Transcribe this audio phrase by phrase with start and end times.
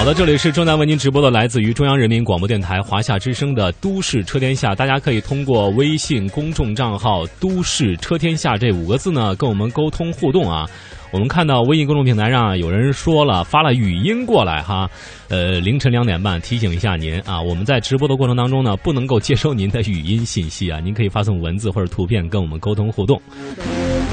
[0.00, 4.72] 好的，这里是正在为您直播的，来自于中央人民广播电台华夏之声的《都市车天下》。
[4.74, 10.66] 大家可以通过微信公众账号“都市车天下”这五个字呢，跟我们沟通互动啊。
[11.12, 14.88] 我们看到微信公众平台上有人说了，发了语音过来哈，
[15.28, 23.20] 呃，凌晨两点半提醒一下您啊，我们在直播的过程当中呢，不能够接收您的语音信息啊，您可以发送文字或者图片跟我们沟通互动。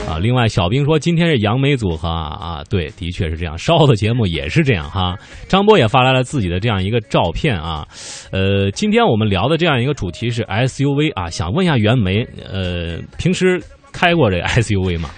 [0.08, 5.18] 啊，另外小兵说今天是杨梅组合啊，对，的确是这样，稍后的节目也是这样哈。
[5.50, 7.86] 张波也发来了自己的这样一个照片啊，
[8.32, 15.10] 呃，今天我们聊的这样一个主题是 SUV 啊，想问一下袁梅，呃，平时开过这 SUV 吗？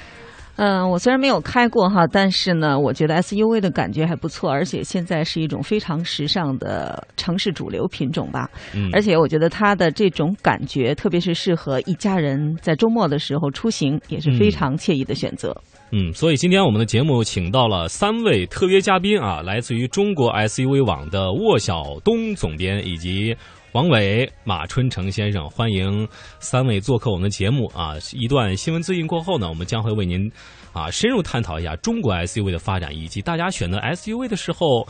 [0.62, 8.50] 嗯，我虽然没有开过哈，但是呢，我觉得 SUV 的感觉还不错，而且现在是一种非常时尚的城市主流品种吧。
[8.76, 15.56] 嗯，而且我觉得它的这种感觉，特别是适合一家人在周末的时候出行，也是非常惬意的选择。
[15.94, 23.34] 嗯，所以今天我们的节目请到了三位特约嘉宾啊，来自于中国 SUV 网的沃晓东总编以及。
[23.74, 26.08] 王伟、马春成先生，欢迎
[26.40, 27.94] 三位做客我们的节目啊！
[28.14, 30.30] 一段新闻资讯过后呢，我们将会为您
[30.74, 34.88] 啊深入探讨一下中国 SUV 的发展，以及大家选择 SUV 的时候，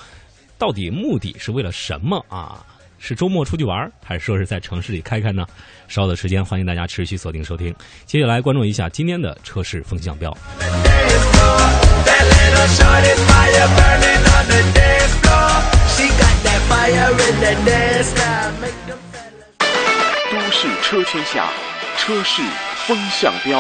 [0.58, 2.66] 到底目的是为了什么啊？
[3.00, 5.46] 是周末出去玩，还是说是在城市里开开呢？
[5.90, 7.76] 稍后的时间，欢迎大家持续锁定收听。
[8.06, 10.32] 接下来关注一下今天的车市风向标。
[20.32, 21.48] 都市车圈下，
[21.98, 22.42] 车市
[22.88, 23.60] 风向标。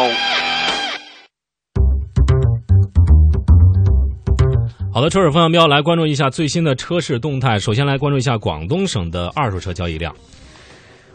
[4.92, 7.60] 好的，车市风向标来关注一下最新的车市动态。
[7.60, 10.14] 首先来关注一下广东省的二手车交易量。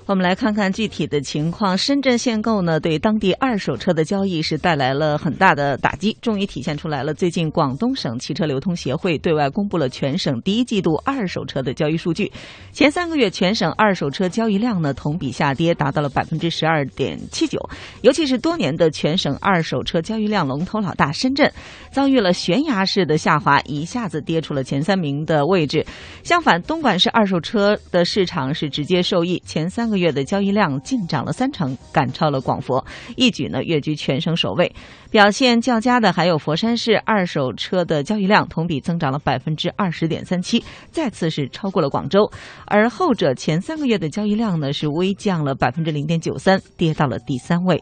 [0.06, 1.78] 我们来看看具体的情况。
[1.78, 7.14] 深圳限购呢，对当地二手车的交易是带来了很大的打击，终于体现出来了。
[7.14, 12.30] 最近，广东省汽车流通协会对外公布了全省第一季度二手车的交易数据。
[12.70, 17.59] 前三个月，全省二手车交易量呢同比下跌，达到了百分之十二点七九。
[18.03, 21.50] 尤其是多年的全省二手车交易量龙头老大深圳，
[21.91, 25.82] 遭遇了悬崖式的下滑，一下子跌出了前三名的位置。
[26.22, 29.94] 相反，东莞市二手车的市场是直接受益，前三。
[29.94, 32.84] 个月的交易量净涨了三成，赶超了广佛，
[33.15, 34.71] 一举呢跃居全省首位。
[35.12, 42.28] 表现较佳的还有佛山市二手车的交易量同比增长了百分之二十点三七，再次是超过了广州。
[42.66, 47.81] 而后者前三个月的交易量呢是微降了百分之零点九三，跌到了第三位。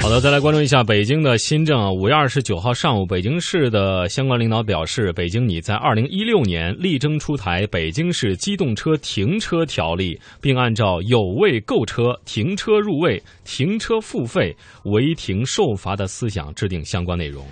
[0.00, 1.94] 好的，再来关注一下北京的新政。
[1.94, 17.46] 五月二十九号上午，北京市的相关领导表示，北京拟在二零一六年力争出台《北京市机动车停车条例》，并按照有位购车、停车入位、停车付费、违停受罚的思想制定相关内容。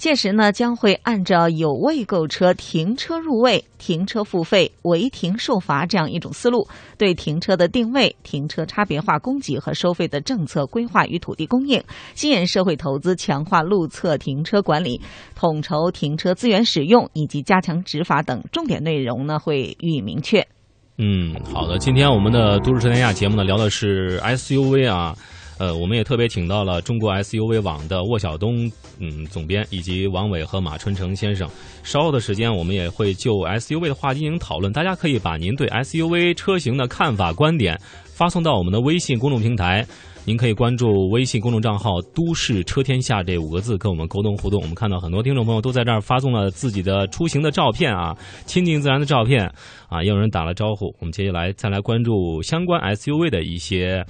[0.00, 6.66] 届时呢，将会按照有位购车、停车入位、停车付费、违停受罚这样一种思路，
[6.96, 11.78] 对停车的定位、停车差别化供给和收费的政策规划与土地供应，
[12.14, 14.98] 吸引社会投资，强化路侧停车管理，
[15.34, 20.40] 统筹停车资源使用以及加强执法等重点内容呢，会予以明确。
[20.96, 25.14] 嗯，好的，今天我们的都市车天下节目呢，聊的是 SUV 啊。
[25.60, 28.66] 呃，我们也特别请到了中国 SUV 网的沃晓东
[28.98, 31.46] 嗯总编，以及王伟和马春成先生。
[31.82, 34.72] 稍后的时间，我们也会就 SUV 的话题进行讨论。
[34.72, 39.86] 大家可以把您对 SUV 车型的看法、观点发送到我们的微信公众平台。
[40.24, 44.62] 您可以关注微信公众账号“都市车天下”这五个字，跟我们沟通互动。
[44.62, 48.16] 我们看到很多听众朋友都在这儿发送了自己的出行的照片啊，
[48.46, 49.44] 亲近自然的照片
[49.90, 50.86] 啊，也有人打了招呼。
[51.00, 54.02] 我们接下来再来关注相关 SUV 的一些。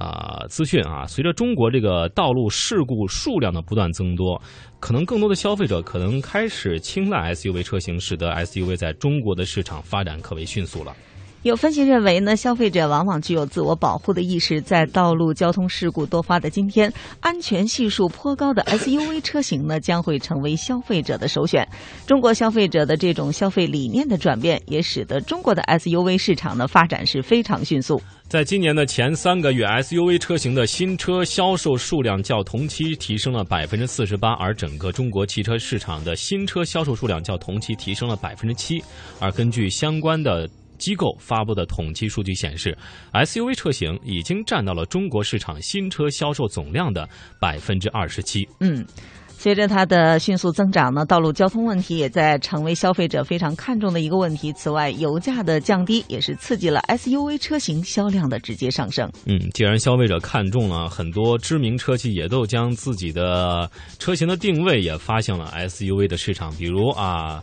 [0.00, 1.04] 啊，资讯啊！
[1.06, 4.40] 随着中国这个道路事故数量的不断增多，
[4.80, 10.96] 可能更多的消费者可能开始青睐 SUV 车型，使得 SUV 在中国的市场发展可谓迅速了。
[11.42, 21.66] 有分析认为呢，消费者往往具有自我保护的意识，在道路交通事故多发的今天，安全系数颇高的 SUV 车型呢，将会成为消费者的首选。
[22.06, 27.98] 中国消费者的这种消费理念的转变，也使得中国的 SUV 市场呢发展是非常迅速。
[28.28, 38.84] 在今年的前三个月，SUV 车型的新车销售数量较同期提升了百分之四十八，而整个中国汽车市场的新车销售数量较同期提升了百分之七。
[39.18, 40.46] 而根据相关的。
[40.80, 42.76] 机构发布的统计数据显示
[43.12, 48.48] ，SUV 车型已经占到了中国市场新车销售总量的百分之二十七。
[48.58, 48.84] 嗯，
[49.28, 54.52] 随着它的迅速增长呢，道路交通问题也在成为消费者非常看重的一个问题。
[54.54, 59.10] 此外，油价的降低也是刺激了 SUV 车型销量的直接上升。
[59.26, 67.42] 嗯，既然消费者看中了，很多知名车企也都将自己的车型的定位也发向了 SUV 的市场，比如啊。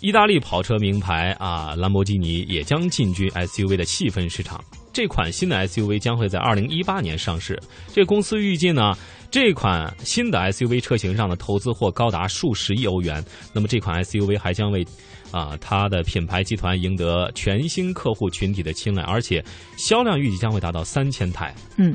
[0.00, 4.62] 意大利跑车名牌啊，兰博基尼也将进军 SUV 的细分市场。
[4.92, 7.60] 这款新的 SUV 将会在二零一八年上市。
[7.92, 8.92] 这公司预计呢，
[9.30, 13.22] 这款新的 SUV 车型上的投资或高达数十亿欧元。
[13.52, 14.84] 那么这款 SUV 还将为
[15.30, 19.44] 啊它的品牌集团赢得全新客户群体的青睐，而且
[19.76, 21.54] 销量预计将会达到三千台。
[21.76, 21.94] 嗯。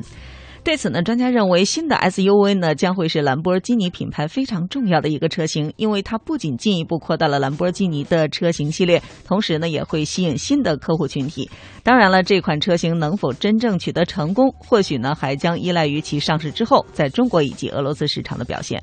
[0.66, 11.48] 对此呢，专家认为新的 SUV 呢将会是兰博基尼品牌非常重要的一个车型，因为它不仅进一步扩大了兰博基尼的车型系列，同时呢也会吸引新的客户群体。
[11.84, 18.82] 当然了，这款车型能否真正取得成功，或许呢还将依赖于其上市之后在中国以及俄罗斯市场的表现。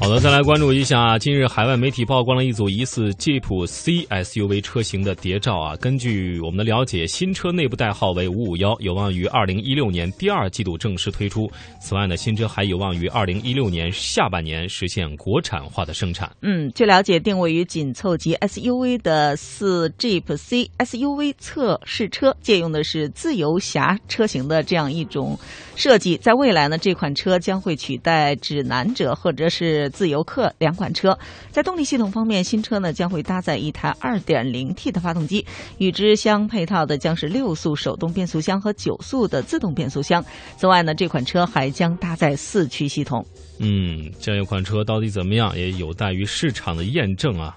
[0.00, 5.76] 好的，再来关注一下，近日海外媒体曝光了一组疑似吉普 C SUV 车型的谍照啊。
[5.76, 11.52] 根据我们的了解，新车内部代号为五五幺，有望于二零一六年第二季度正式推出。
[11.82, 16.34] 此外呢，新车还有望于二零一六年下半年实现国产化的生产。
[16.40, 25.38] 嗯，据了解，定位于紧凑级 SUV 的四 Jeep C SUV 测试车，借用的是自由侠车型的这样一种
[25.76, 26.16] 设计。
[26.16, 31.18] 在未来呢，这款车将会取代指南者或者是自由客两款车，
[31.50, 35.44] 在动力系统方面，新车呢将会搭载一台 2.0T 的发动机，
[35.78, 40.24] 与之相配套的将是六速手动变速箱和九速的自动变速箱。
[40.56, 43.24] 此外呢，这款车还将搭载四驱系统。
[43.58, 47.54] 嗯，这样一款车到底怎么样，也有待于市场的验证啊。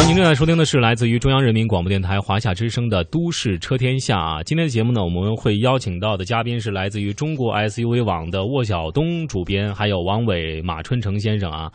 [0.00, 4.42] 好，您正在收听的是来自于中央人民广播电台华夏之声的《都市车天下》啊。
[4.42, 11.70] 今天的节目呢，我们会邀请到的嘉宾是来自于中国 SUV 网的沃晓东主编，还有王伟、马春成先生啊。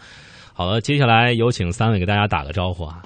[0.53, 3.03] 好了，接下来有请三位给大家打个招呼啊。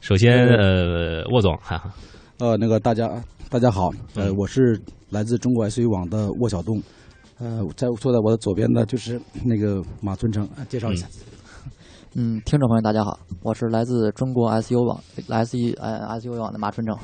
[0.00, 1.94] 首先，呃，沃总，哈哈，
[2.40, 3.08] 呃，那个大家
[3.48, 4.76] 大家好，呃，我是
[5.10, 6.82] 来自中国 SUV 网的沃晓东，
[7.38, 11.06] 呃，在坐在我的左边的就是那个马春成，介绍一下。
[11.06, 11.39] 嗯，
[12.12, 16.96] 听众朋友大家好，我是来自中国 SU 网 SU 呃 SU 网的马春成。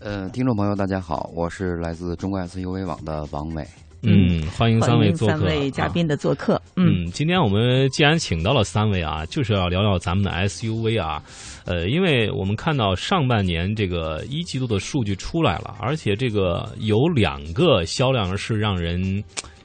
[0.00, 3.64] 呃，听众朋友大家好，我是来自中国 SUV 网的王伟。
[4.02, 5.36] 嗯，欢迎三位做客。
[5.36, 6.60] 三位嘉宾的做客。
[6.74, 11.22] 嗯，今天我们既然请到了三位啊，就是要聊聊咱们的 SUV 啊。
[11.64, 19.22] 呃，因为我们看到上半年这个一季度的数据出来了，而且这个有两个销量是让人。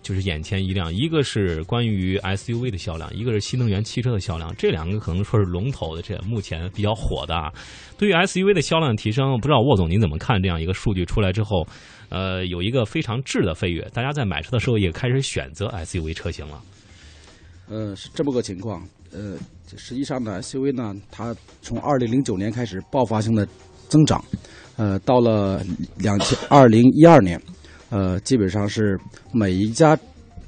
[0.07, 7.35] 就是眼前一亮，一个是关于 SUV 的销量，一个是新能源汽车的销量，这两个可能说是龙头的，这目前比较火的。
[7.35, 7.51] 啊。
[7.97, 11.67] 对于 SUV 的销量提升，不知道沃总您怎么看这样一个数据出来之后，
[12.07, 16.61] 呃，有一个非常质的飞跃，大家在买车的时候也开始选择 SUV 车型了。
[17.67, 18.81] 呃，是这么个情况。
[19.11, 19.35] 呃，
[19.75, 23.45] 实际上呢，SUV 呢，它从二零零九年开始爆发性的
[23.89, 24.23] 增长，
[24.77, 25.61] 呃，到了
[25.97, 27.37] 两千二零一二年。
[27.89, 28.99] 呃，基本上是
[29.31, 29.97] 每一家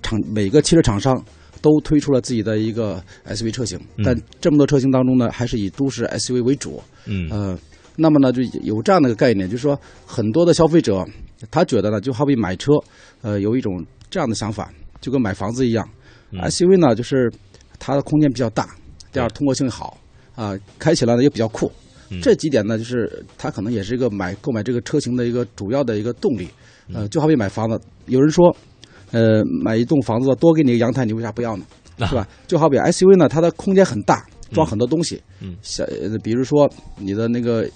[0.02, 1.24] 厂、每个汽车厂商
[1.62, 6.82] 都推出了自己的一个 SUV 车型，但这么多车型当中呢，还是以都市 SUV 为主。
[7.06, 7.60] 嗯，呃，
[7.96, 11.06] 那么呢，就有这样的一个概念，就是说，很多的消费者
[11.50, 12.74] 他觉得呢，就好比买车，
[13.22, 14.72] 呃，有一种这样的想法，
[15.02, 15.88] 就跟买房子一样
[16.34, 17.32] ，SUV 呢，就是
[17.78, 18.70] 它的空间比较大，
[19.12, 19.98] 第二通过性好，
[20.36, 21.72] 啊，开起来呢也比较酷。
[22.22, 26.48] 这几点呢，就是它可能也是一个买购买这个车型的一个主要的一个动力。
[26.94, 28.56] 呃，就好比买房子，有人说，
[29.12, 31.64] 呃，买一栋房子多给你个阳台，你为啥不要呢？
[32.00, 32.28] 是吧？
[32.48, 35.22] 就好比 SUV 呢，它的空间很大，装很多东西。
[35.42, 35.86] 嗯，像
[36.24, 37.68] 比如说你的那个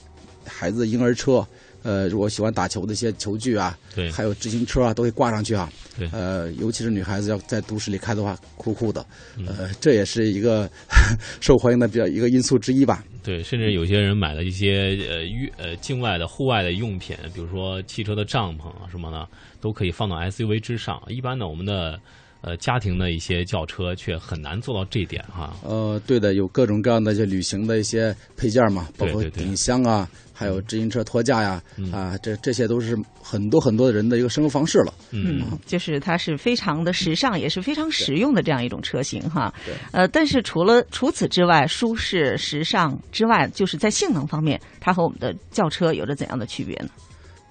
[0.46, 1.46] 孩子婴儿车，
[1.84, 5.70] 呃，如果喜欢打球的一些球具啊，对，还有自行车啊，都会挂上去啊。
[5.98, 9.06] 对，呃，尤其是女孩子要在都市里开的话，酷酷的。
[9.46, 10.70] 呃，这也是一个
[11.40, 13.04] 受欢迎的比较一个因素之一吧。
[13.22, 19.28] 对，甚至有些人买了一些呃域呃境外的户外的用品，比如说汽车的帐篷啊什么的，
[19.62, 21.02] 都可以放到 SUV 之上。
[21.08, 22.00] 一般呢，我们的
[22.44, 25.56] 呃家庭的一些轿车却很难做到这一点哈。
[25.64, 30.08] 呃，对的，有各种各样的一些旅行的一些配件嘛，包括顶箱啊。
[30.36, 34.92] 还有自行车托架呀，啊，这这些都是很多很多的人的一个生活方式了。
[35.12, 39.54] 嗯，就是它是非常的时尚，也是非常实用的这样一种车型哈。
[39.92, 46.90] 呃，但是除了除此之外，舒适、时尚之外，就是在性能方面，它和我们的轿车有着怎样的区别呢？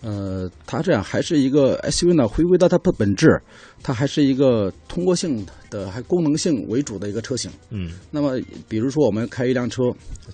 [0.03, 3.41] 呃，它这样还是一个 SUV 呢，回归到它的本质，
[3.85, 7.49] 它还是一个通过性的、还功能性为主的一个车型。
[7.71, 7.93] 嗯。
[8.11, 9.85] 那么，比如说我们开一辆车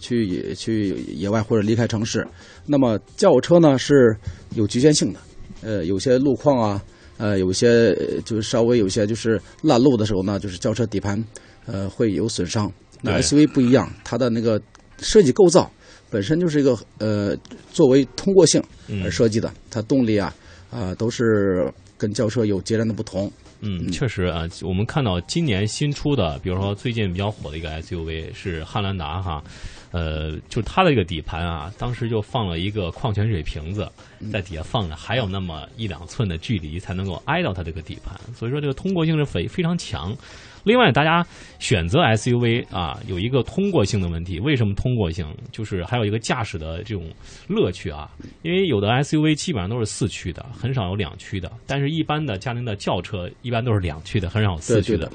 [0.00, 2.26] 去去野外或者离开城市，
[2.64, 4.16] 那么轿车呢是
[4.54, 5.20] 有局限性的。
[5.60, 6.82] 呃，有些路况啊，
[7.18, 7.94] 呃，有些
[8.24, 11.22] 就是稍微有些就是烂路的时候呢，就是轿车底盘
[11.66, 12.72] 呃会有损伤。
[13.02, 14.58] 那 SUV 不一样，它的那个
[14.98, 15.70] 设计构造。
[16.10, 17.36] 本身就是一个呃，
[17.72, 18.62] 作为通过性
[19.04, 20.34] 而设计的，它动力啊
[20.70, 23.30] 啊都是跟轿车有截然的不同。
[23.60, 29.42] 嗯，确实啊，我们看到今年新出的，比如说最近比较火的一个 SUV 是汉兰达哈，
[29.90, 33.90] 呃，就它的这个底盘啊，当时就放了一个矿泉水瓶子
[34.32, 40.16] 在底下放着，还有那么一两寸的距离才能够挨到它这个底盘，所以说这个通过性是非非常强。
[40.64, 41.24] 另外，大家
[41.58, 44.38] 选择 SUV 啊，有一个通过性的问题。
[44.40, 45.24] 为什么通过性？
[45.50, 47.04] 就是还有一个驾驶的这种
[47.46, 48.10] 乐趣啊。
[48.42, 51.50] 因为有的 SUV 基本上都是四驱的，很少有两驱的。
[51.66, 55.10] 但是，一般的家庭的轿车一般都是两驱的，很少有四驱的。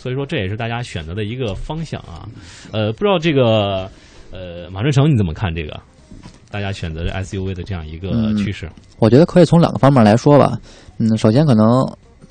[0.00, 2.26] 所以说，这也是大家选择的一个方向啊。
[2.72, 3.86] 呃，不知道这个
[4.32, 5.78] 呃，马志成你怎么看这个？
[6.50, 8.66] 大家选择 SUV 的这样一个趋势？
[8.98, 10.58] 我觉得可以从两个方面来说吧。
[10.96, 11.86] 嗯，首先可能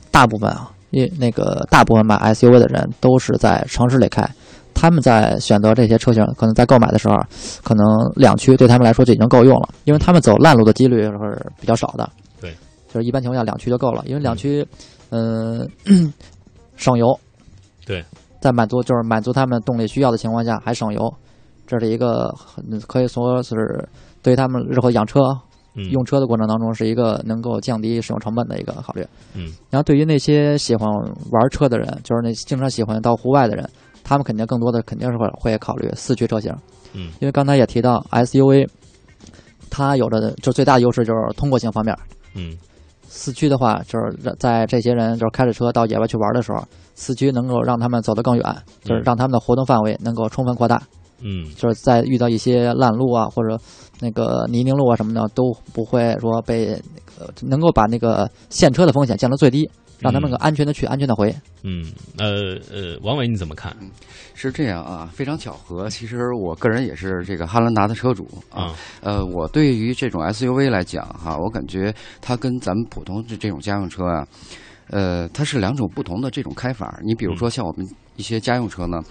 [0.10, 0.72] 大部分啊。
[0.92, 4.28] 因那个大部分买 SUV 的人都是在城市里开，
[4.74, 7.16] 他们在选择这些车型，可能在购买的时候，
[7.64, 7.86] 可能
[8.16, 12.10] 两驱对他们来说就已经够用了，因为他们走烂路的几率是比较少的。
[12.42, 12.52] 对，
[12.92, 14.66] 就是一般情况下两驱就够了，因为两驱，
[15.12, 15.70] 嗯，
[16.76, 17.20] 省油。
[17.90, 18.06] 对，
[18.40, 21.12] 在满足就是满足他们动力需要的情况下还省油，
[21.66, 22.32] 这是一个
[22.88, 23.56] 可以说是
[24.22, 25.20] 对于他们日后养车。
[25.92, 29.06] 用车的过程当中是一个能够降低使用成本的一个考虑。
[29.34, 30.86] 嗯，然后对于那些喜欢
[31.32, 33.70] 玩车的人，就是那经常喜欢到户外的人，
[34.04, 36.54] 他们肯定更多的肯定是会会考虑四驱车型。
[36.92, 38.68] 嗯，因为刚才也提到 SUV，
[39.70, 41.98] 它有着就最大的优势就是通过性方面。
[42.36, 42.58] 嗯，
[43.10, 46.64] 四驱的话，就是在这些人就是开着车到野外去玩的时候，
[46.94, 48.44] 四驱能够让他们走得更远，
[48.84, 50.82] 就是让他们的活动范围能够充分扩大。
[51.22, 53.60] 嗯，就是在遇到一些烂路啊，或者
[54.00, 61.36] 那个泥泞路啊什么的，都不会说被那个能够把那个陷车的风险降到最低，让他们能安全的去，安全的回。
[61.64, 61.86] 嗯，
[62.18, 63.76] 呃呃，王伟你怎么看？
[64.34, 65.90] 是这样啊，非常巧合。
[65.90, 68.74] 其实我个人也是这个汉兰达的车主啊。
[69.02, 74.26] 呃，我对于这种 SUV 来讲哈，我感觉它跟咱们普通的这种家用车啊，
[74.90, 76.98] 呃，它是两种不同的这种开法。
[77.04, 77.86] 你比如说像我们
[78.16, 79.02] 一些家用车呢。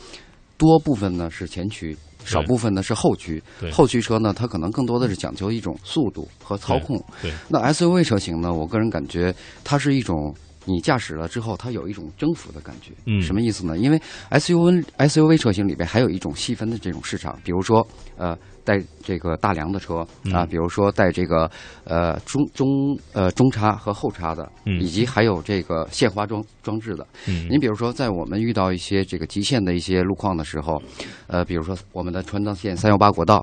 [0.59, 3.43] 多部分呢是前驱，少部分呢是后驱。
[3.73, 7.03] 后驱车呢，它可能更多的是讲究一种速度和操控。
[7.23, 9.35] 对，那 SUV 车型呢，我个人感觉
[9.65, 10.35] 它是一种
[10.67, 12.93] 你驾驶了之后，它有一种征服的感觉。
[13.07, 13.79] 嗯，什么意思呢？
[13.79, 13.99] 因为
[14.31, 17.87] SUV SUV 车型里边还有一种细分的这种市场，比如说
[18.17, 18.37] 呃。
[18.69, 21.51] 带这个大梁的车啊，比如说带这个
[21.85, 22.69] 呃中中
[23.15, 24.47] 呃中叉和后叉的，
[24.79, 27.07] 以及还有这个限滑装装置的。
[27.25, 30.83] 您比如说，在我们遇到一些这个极限的一些路况的时候，
[31.29, 33.43] 呃，比如说我们的川藏线三幺八国道，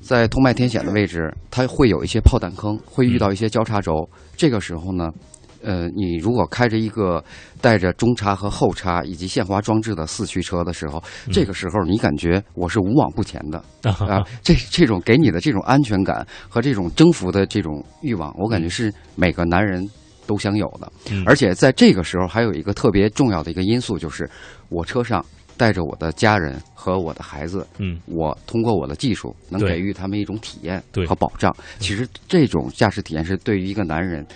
[0.00, 4.08] 在通麦天险的位置，它会有一些炮弹坑，会遇到一些交叉轴。
[4.36, 5.12] 这个时候呢。
[5.62, 7.22] 呃，你如果开着一个
[7.60, 11.02] 带着中叉和后叉以及限滑装置的四驱车的时候，
[11.32, 13.62] 这个时候你感觉我是无往不前的
[14.06, 14.26] 啊！
[14.42, 19.88] 这这种给你的这种安全感和这种征服的这种欲望，我感觉是每个男人
[20.26, 20.92] 都想有的。
[21.24, 24.28] 而且在这个时候，还有一个特别重要的一个因素，就是
[24.68, 25.24] 我车上
[25.56, 31.54] 带着我的家人和我的孩子，嗯，我通过我的技术能给予他们一种体验和保障。
[31.78, 34.26] 其实这种驾驶体验是对于一个男人。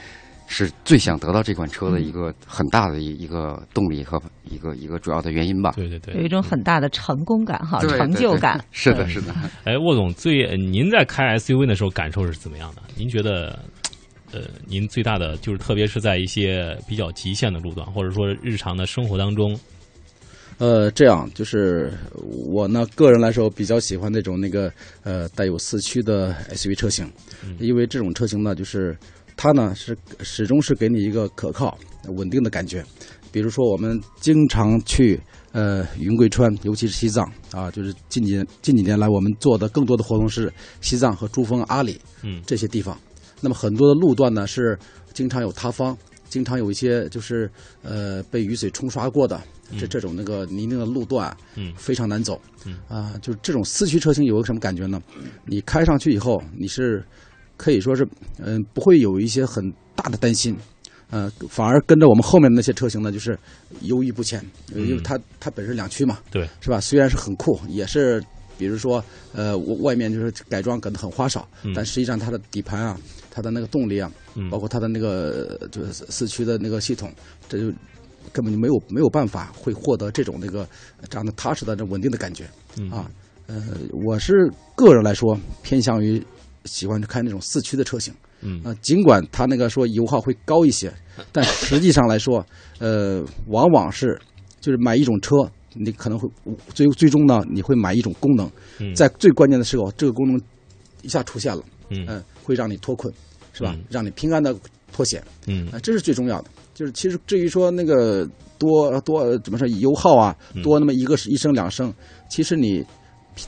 [0.48, 5.72] 是最想得到这款车的一个很大的一一个动力和一个一个主要的原因吧。
[5.76, 8.64] 对对对，有一种很大的成功感哈，成就感。
[8.70, 9.34] 是的，是的。
[9.64, 12.82] 哎，沃总，最您在开 SUV 的时候感受是怎么样的？
[12.96, 13.58] 您觉得，
[14.32, 19.58] 呃，您最大的就是特别是在一些比较极限的路段，或者说日常的生活当中，
[20.58, 21.92] 呃，这样就是
[22.48, 24.72] 我呢个人来说比较喜欢那种那个
[25.02, 27.10] 呃带有四驱的 SUV 车型，
[27.58, 28.96] 因为这种车型呢就是。
[29.36, 31.76] 它呢是始终是给你一个可靠、
[32.16, 32.84] 稳定的感觉。
[33.32, 35.20] 比如说，我们经常去
[35.52, 40.50] 呃云贵川，尤其是西藏啊，就是近几近几年来我们做的更多的活动是
[40.80, 42.98] 西藏和珠峰、阿里嗯这些地方。
[43.42, 44.78] 那么很多的路段呢是
[45.12, 45.94] 经常有塌方，
[46.30, 47.50] 经常有一些就是
[47.82, 49.42] 呃被雨水冲刷过的
[49.78, 54.98] 这这种那个泥泞的路段，嗯，非常难走，嗯啊，就是这种四驱车型有个什么感觉呢？
[55.44, 57.04] 你开上去以后，你是。
[57.56, 58.06] 可以说是，
[58.38, 60.56] 嗯，不会有一些很大的担心，
[61.10, 63.38] 呃，反而跟着我们后面的那些车型呢，就是
[63.80, 64.44] 犹豫不前，
[64.74, 66.80] 因为它它本身两驱嘛，对，是吧？
[66.80, 68.22] 虽然是很酷，也是，
[68.58, 72.98] 比如说，呃，外面就是改装可能很花哨，但实际上它的底盘啊，
[73.30, 74.12] 它的那个动力啊，
[74.50, 77.10] 包括它的那个就是四驱的那个系统，
[77.48, 77.66] 这就
[78.32, 80.68] 根本就没有没有办法会获得这种那个
[81.08, 82.44] 这样的踏实的、这稳定的感觉
[82.90, 83.10] 啊。
[83.46, 83.62] 呃，
[84.04, 86.22] 我是个人来说偏向于。
[86.66, 88.60] 喜欢开那种四驱的车型，嗯。
[88.64, 90.92] 啊，尽管它那个说油耗会高一些，
[91.32, 92.44] 但实际上来说，
[92.78, 94.20] 呃，往往是
[94.60, 95.36] 就是买一种车，
[95.74, 96.28] 你可能会
[96.74, 98.50] 最最终呢，你会买一种功能，
[98.94, 100.40] 在最关键的时候，这个功能
[101.02, 103.12] 一下出现了，嗯，会让你脱困，
[103.52, 103.76] 是吧？
[103.88, 104.54] 让你平安的
[104.92, 105.68] 脱险，嗯。
[105.68, 106.50] 啊，这是最重要的。
[106.74, 110.62] 就是其实至于说那个多多怎么说油耗啊，嗯。
[110.62, 111.92] 多那么一个一升两升，
[112.28, 112.84] 其实你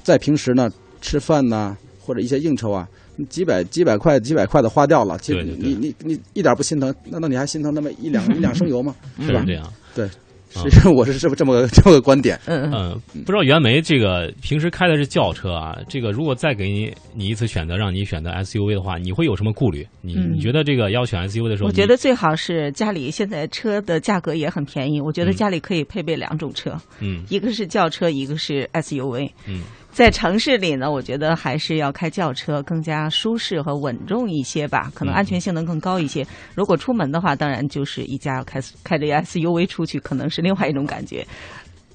[0.02, 0.70] 在平时呢
[1.00, 8.94] 吃饭呐、或者一些应酬啊，你几百几百块几百块的花掉了，其实你你你一点不心疼，难道你还心疼那么一两 一两升油吗？
[9.20, 9.52] 是吧是这？
[9.54, 9.72] 样。
[9.94, 10.08] 对，
[10.50, 12.38] 其实我是这么这么个这么个观点。
[12.46, 19.86] 嗯嗯，不知道袁枚这个平时开的是轿车啊，这个如果再给你你一次选择，让你选择 SUV 的话，你会有什么顾虑？
[20.00, 29.28] 你嗯你觉得这个要选 SUV 的时候，我觉得最好是家里现在车的价格也很便宜，我觉得嗯家里可以配备两种车，嗯一个是轿车，一个是 SUV。
[29.46, 29.62] 嗯
[29.98, 36.24] 在城市里呢，我觉得还是要开轿车更加舒适和稳重一些吧，可能嗯安全性能更高一些。
[36.54, 41.26] 如果出门的话，当然就是一家开开着 SUV 出去，可能是另外一种感觉。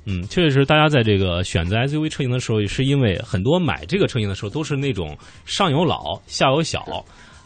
[0.03, 6.83] 嗯，确实是大家在这个选择 SUV 车型的时候，也是因为很多买这个车型的时候都是那种上有老下有小，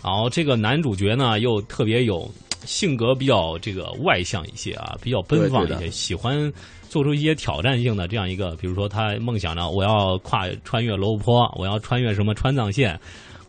[0.03, 2.27] 然后这个男主角呢又特别有
[2.65, 6.51] 性格比较这个外向一些啊，比较奔放一些，喜欢
[6.89, 12.99] 做出一些挑战性的这样一个，比如说他梦想着我要跨穿越罗布泊，我要穿越什么川藏线。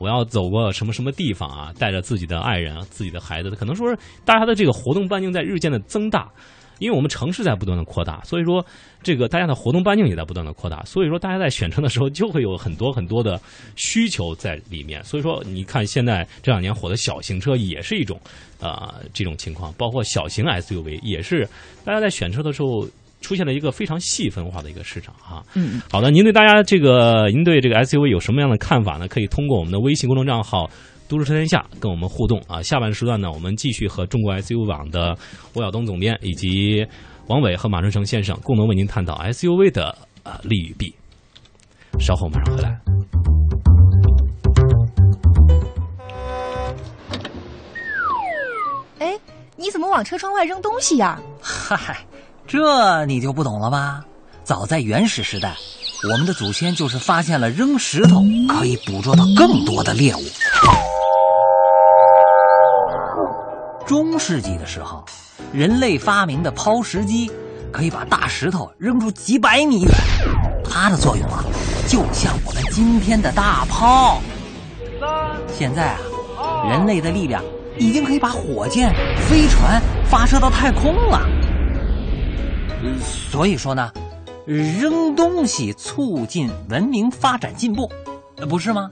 [0.00, 1.74] 我要走过什么什么地方啊？
[1.76, 6.30] 带着自己的爱人、自己的孩子，可能说是大家的这个活动半径在日渐的增大，
[6.78, 8.64] 因为我们城市在不断的扩大，所以说
[9.02, 13.40] 这个大家的活动半径也在不断的扩大，所以说大家在选车的时候就会有很多很多的
[13.74, 15.02] 需求在里面。
[15.02, 18.20] 所以说，你看现在这两年火的小型车也是一种
[18.60, 21.44] 啊、这种情况，包括小型 SUV 也是
[21.84, 22.86] 大家在选车的时候
[23.20, 25.42] 出现了一个非常细分化的一个市场啊。
[25.54, 29.08] 嗯，好的，您对大家这个您对这个 SUV 有什么样的看法呢？
[29.08, 30.68] 可以通过我们的微信公众账号。
[31.10, 32.60] 都市车天下跟我们互动啊！
[32.60, 35.16] 下半时段呢，我们继续和中国 SUV 网的
[35.54, 36.86] 吴晓东总编以及
[37.28, 40.94] 王伟和马春成先生共同为您探讨 SUV 的啊利与弊。
[41.98, 42.78] 稍后马上回来。
[48.98, 49.18] 哎，
[49.56, 51.18] 你怎么往车窗外扔东西呀？
[51.40, 51.96] 嗨，
[52.48, 54.02] 这你就不懂了吧？
[54.42, 55.54] 早在原始时代，
[56.10, 60.20] 我们的祖先就是发现了扔石头可以捕捉到更多的猎物。
[63.86, 65.04] 中世纪的时候，
[65.52, 67.30] 人类发明的抛石机
[67.70, 69.92] 可以把大石头扔出几百米远，
[70.64, 71.44] 它的作用啊，
[71.86, 74.22] 就像我们今天的大炮。
[75.52, 75.90] 现在
[76.38, 77.44] 啊，人类的力量
[77.78, 78.90] 已经可以把火箭、
[79.28, 81.20] 飞船发射到太空了。
[83.30, 83.90] 所以说呢，
[84.46, 87.90] 扔东西促进文明发展进步，
[88.48, 88.90] 不是吗？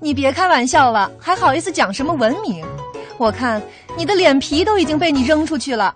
[0.00, 2.64] 你别开玩笑了，还好意思讲什么文明？
[3.16, 3.62] 我看
[3.96, 5.94] 你的脸皮都已经被你扔出去了。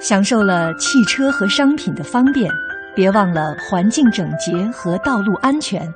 [0.00, 2.48] 享受了汽车和商品的方便，
[2.94, 5.92] 别忘了环境整洁和道路安全。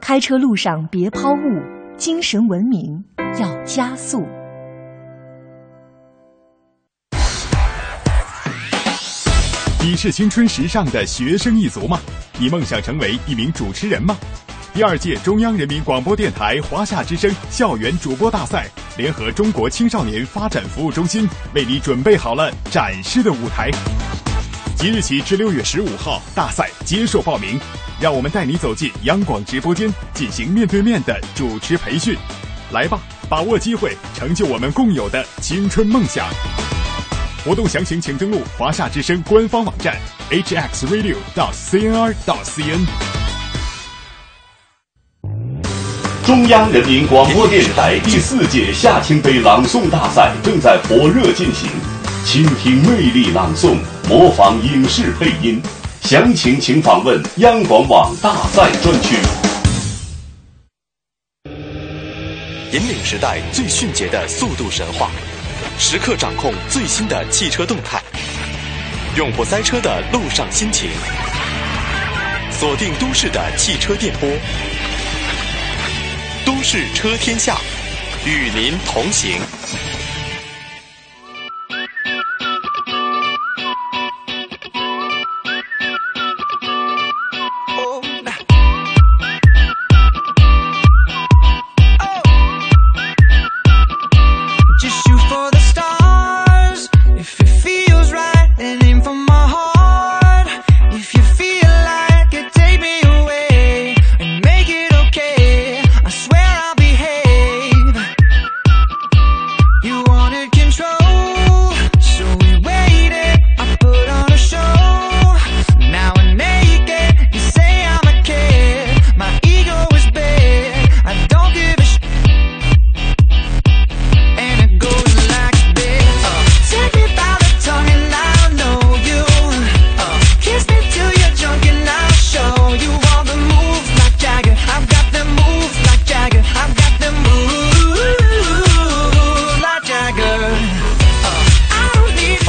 [0.00, 1.62] 开车路上别抛物，
[1.96, 3.02] 精神文明
[3.40, 4.28] 要加速。
[9.80, 12.00] 你是青春时尚的学生一族吗？
[12.36, 14.16] 你梦想成为一名主持人吗？
[14.74, 23.70] 第二届中央人民广播电台华夏之声校园主播大赛，联合中国青少年发展服务中心，为你准备好了展示的舞台。
[24.76, 27.58] 即日起至六月十五号，大赛接受报名，
[28.00, 32.16] 让我们带你走进央广直播间，进行面对面的主持培训。
[32.72, 36.28] 来吧，把握机会，成就我们共有的青春梦想。
[37.44, 39.96] 活动详情请登录华夏之声官方网站
[40.30, 42.84] hxradio 到 cnr 到 cn。
[46.26, 51.70] 中央人民广播电台第四届夏青杯朗诵大赛正在火热进行，
[52.26, 55.62] 倾听魅力朗诵，模仿影视配音。
[56.02, 59.16] 详情请访问央广网大赛专区。
[62.72, 65.10] 引领时代最迅捷的速度神话，
[65.80, 68.02] 时刻掌控最新的汽车动态，
[69.16, 70.90] 永不塞车的路上心情。
[72.50, 74.28] 锁定都市的汽车电波，
[76.44, 77.56] 都市车天下，
[78.26, 79.40] 与您同行。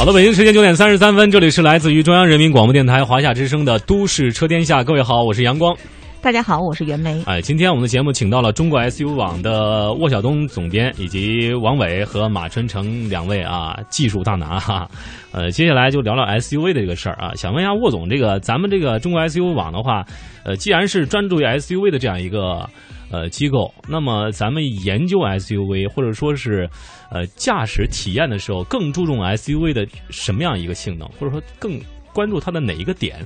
[0.06, 5.76] 了，北京时间九点三十三分，这里是来自于中央人民广播电台华夏之声的《都市车天下》，各位好，我是阳光。
[6.22, 7.22] 大家好，我是袁梅。
[7.26, 14.88] 哎，今天我们的节目请到了中国 SU 网的沃晓东总编以及王伟和马春成两位啊，技术大拿哈。
[15.32, 20.02] 呃，接下来就聊聊 SUV 的这个事儿啊，想问一下沃总，这个咱们这个中国 SU 网的话，
[20.44, 22.66] 呃，既然是专注于 SUV 的这样一个。
[23.10, 26.68] 呃，机构，那么咱们研究 SUV 或者说是，
[27.10, 31.80] 呃，驾驶体验的时候，更注重 SUV 的什么样一个性能，或者说更
[32.12, 33.16] 关注它的哪一个点？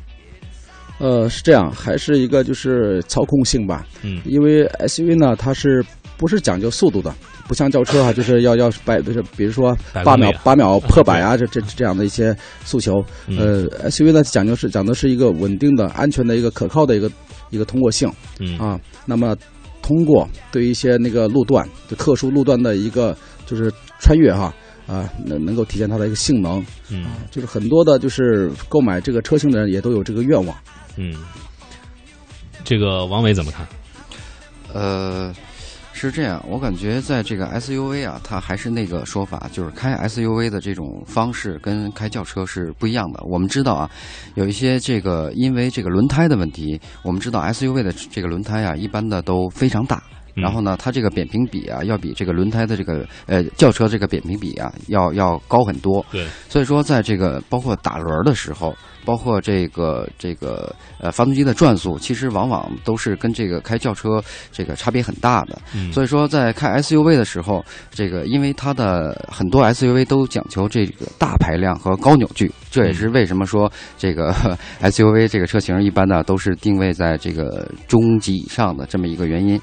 [0.99, 3.87] 呃，是这样，还是一个就是操控性吧。
[4.03, 5.85] 嗯，因为 SUV 呢，它是
[6.17, 7.15] 不是讲究速度的？
[7.47, 13.05] 不像轿车啊，就是要要百，就是比如说八秒八秒破百啊，这这这样的一些诉求。
[13.37, 17.11] 呃，SUV 呢讲究是讲的是一个稳定的、安全的一个可靠的一个
[17.51, 18.11] 一个通过性。
[18.41, 19.37] 嗯啊，那么。
[19.85, 23.71] 通过对一些那个路段，就特殊路段的一个就是
[24.01, 24.51] 穿越哈
[24.87, 30.57] 啊，能能够体现它的一个性能，嗯，就是很多的，就是购买这个车型的人也都有这个愿望，
[30.97, 31.15] 嗯，
[32.65, 33.67] 这个王伟怎么看？
[34.73, 35.35] 呃。
[35.97, 43.23] 是这样，我感觉在这个 SUV 啊，它还是那个说法，就是开 SUV 的这种方式跟开轿车是不一样的。
[43.25, 43.89] 我们知道啊，
[44.35, 50.03] 有一些这个因为这个轮胎的问题，我们知道 SUV 的这个轮胎啊，一般的都非常大，
[50.35, 56.05] 然后呢，它这个扁平比啊，要比这个轮胎的这个呃轿车这个扁平比啊，要要高很多。
[56.11, 58.77] 对，所以说在这个包括打轮的时候。
[59.05, 65.59] 包括这个这个呃发动机的转速，其实往往都是跟这个开轿车这个差别很大的。
[65.93, 74.33] 所以说，在开 SUV 的时候，这个因为它的很多 SUV 都讲求这个大排量和高扭矩，这也是为什么说这个
[74.81, 79.61] SUV 这个车型一般呢都是定位在这个中级以上的这么一个原因。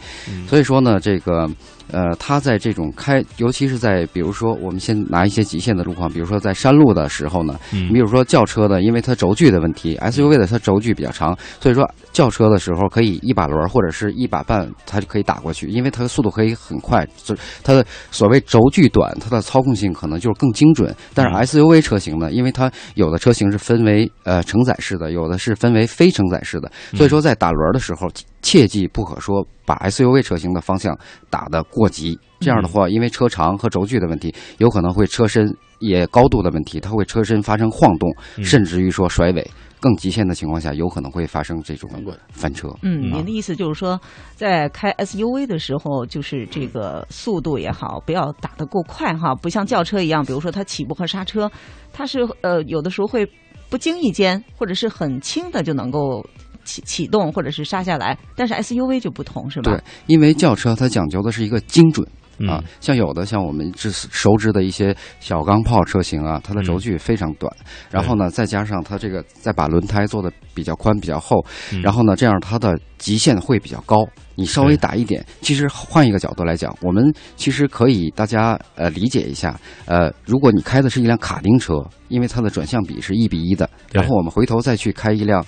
[0.48, 1.50] 所以说呢，这个。
[1.92, 20.96] 呃，它在这种开，尤其是在比如说，我们先拿一些极限的路况，比如说在山路的时候呢，你比如说轿车的，因为它轴距的问题，SUV 的它轴距比较长，所以说轿车的时候可以一把轮或者是一把半，它就可以打过去，因为它的速度可以很快，就它的所谓轴距短，它的操控性可能就是更精准。
[21.14, 28.08] 但是 SUV 车型呢，因为它有的车型是分为呃承载式的，有的是分为非承载式的，所以说在打轮的时候。
[28.42, 30.98] 切记不可说把 SUV 车型的方向
[31.30, 38.10] 打得过急，这样的话，因为车长和轴距的问题，有可能会车身也高度的问题，它会车身发生晃动，
[38.44, 39.50] 甚至于说甩尾。
[39.80, 41.90] 更极限的情况下，有可能会发生这种
[42.30, 42.68] 翻车。
[42.84, 44.00] 嗯，您的意思就是说，
[44.36, 51.52] 在开 SUV 的时候，就是这个速度也好，不要打得过快哈，不像轿车一样，比如说它起步和刹车，
[51.92, 53.28] 它是呃有的时候会
[53.72, 56.24] 不经意间或者是很轻的就能够。
[56.64, 59.72] 启启动或者是刹下来，但是 SUV 就不同，是吧？
[59.72, 62.08] 对，因为轿车它讲究的是一个精准
[62.48, 67.52] 啊，像有的像我们知熟知的一些小钢炮车型啊，它的轴距非常短，
[67.92, 71.46] 然后呢，再加上它这个再把轮胎做的比较宽比较厚，
[71.84, 73.98] 然后呢，这样它的极限会比较高。
[74.36, 81.76] 你稍微打一点，其实换一个角度来讲，我们其实可以大家呃理解一下，呃，如果你开的是一辆卡丁车，
[82.08, 85.46] 因为它的转向比是一比一的，然后我们回头再去开一辆。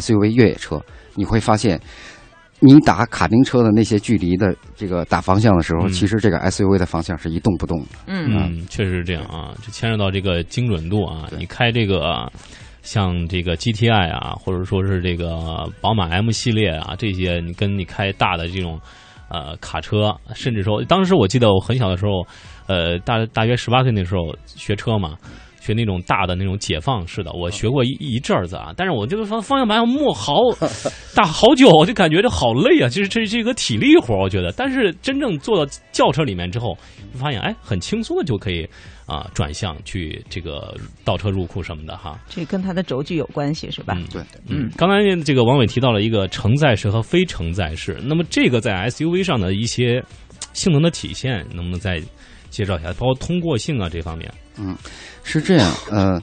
[0.00, 0.80] SUV 越野车，
[1.14, 1.80] 你会发现，
[2.60, 7.86] 你打卡丁车的那些距离的这个打方向的时候，其实这个 SUV 的方向是一动不动的。
[8.06, 11.28] 嗯，确实是这样啊，就牵扯到这个精准度啊。
[11.38, 12.30] 你开这个
[12.82, 18.80] 像这个 GTI 啊，或者说是这个宝马 M 系列啊，这些你跟你开大的这种
[19.28, 22.26] 呃卡车，甚至说，当时我记得我很小的时候，
[22.66, 25.16] 呃，大大约十八岁那时候学车嘛。
[25.66, 30.34] 学那种大的那种解放式的，我学过一一阵子啊，但是我这个方方向盘要磨好
[31.12, 32.88] 大好久，我就感觉这好累啊。
[32.88, 34.52] 其实这是一个体力活，我觉得。
[34.52, 36.76] 但是真正坐到轿车里面之后，
[37.14, 38.68] 发现哎，很轻松的就可以
[39.06, 40.72] 啊转向去这个
[41.04, 42.16] 倒车入库什么的哈。
[42.28, 43.98] 这跟它的轴距有关系是吧？
[44.12, 44.70] 对，嗯。
[44.76, 50.02] 刚才这个王伟提到了一个承载式和非承载式，那么这个在 SUV 上的一些
[50.56, 52.02] 性能的体现，能不能再
[52.50, 52.88] 介绍一下？
[52.94, 54.32] 包括通过性啊这方面。
[54.58, 54.74] 嗯。
[55.22, 56.22] 是这样，呃，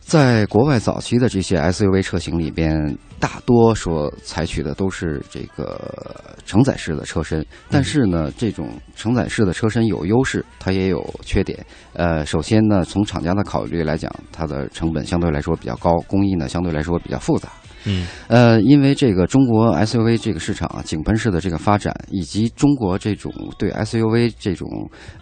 [0.00, 2.74] 在国外早期的这些 SUV 车型里边，
[3.20, 7.46] 大多所采取的都是这个承载式的车身。
[7.70, 11.64] 但是呢，这种承载式的车身有优势，它也有缺点。
[11.92, 17.48] 呃，首先呢，从厂家的考虑来讲，它的成本相对来说比较高，工艺呢相对来说比较复杂。
[17.84, 24.68] 嗯，呃，因为这个中国 SUV 这个市场啊，井喷式的这个发展，以及中国这种对 SUV 这种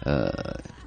[0.03, 0.31] 呃。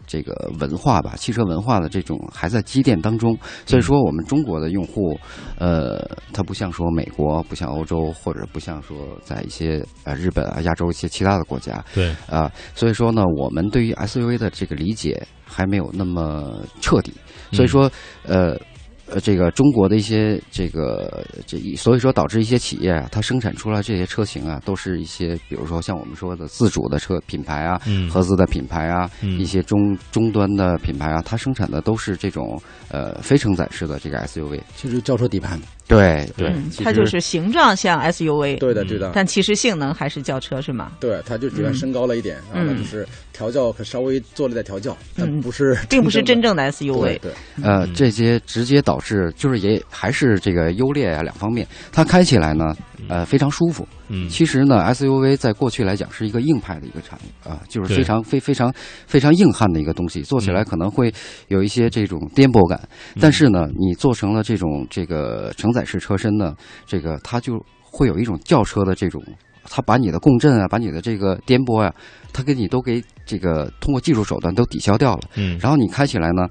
[0.07, 3.37] 这个文化吧，汽车文化的这种还在积淀当中。
[3.65, 5.19] 所以说，我们中国的用户，
[5.59, 5.99] 呃，
[6.31, 17.11] 它不像说美国，不像欧洲，或者不像说在一些呃日本啊、亚洲一些其他的国家，对啊，所以说呢，我们对于 SUV 的这个理解还没有那么彻底。
[17.51, 17.91] 所以说，
[18.25, 18.61] 呃。
[19.07, 35.61] 呃，这个中国的一些这个这，所以说导致一些企业啊，它生产出来这些车型啊，都是一些比如说像我们说的自主的车品牌啊，嗯合资的品牌啊，嗯一些中终端的品牌啊，它生产的都是这种呃非承载式的这个 SUV，就是轿车底盘。
[35.87, 39.13] 对对嗯，它就是形状像 SUV，对的，对的。
[39.15, 40.93] 但其实性能还是轿车是吗？
[40.99, 47.19] 对，它就只要升高了一点，然后呢就是调教可稍微做了点调教，但不是并不是真正的 SUV。
[47.21, 52.75] 对，呃，这些直接导致就是也还是这个优劣啊两方面，它开起来呢，
[53.09, 53.87] 呃非常舒服。
[54.09, 58.73] 嗯其实呢，SUV 在过去来讲是一个硬派的一个产物啊，就是非常非非常
[59.07, 61.13] 非常硬汉的一个东西，做起来可能会
[61.49, 62.81] 有一些这种颠簸感。
[63.21, 66.55] 但是呢，你做成了这种这个承载式车身呢，
[66.87, 69.23] 这个它就会有一种轿车的这种。
[69.67, 71.91] 它把你的共振啊，把你的这个颠簸呀、
[72.35, 75.23] 它给你都给这个通过技术手段都抵消掉了。
[75.37, 76.47] 嗯然后你开起来呢，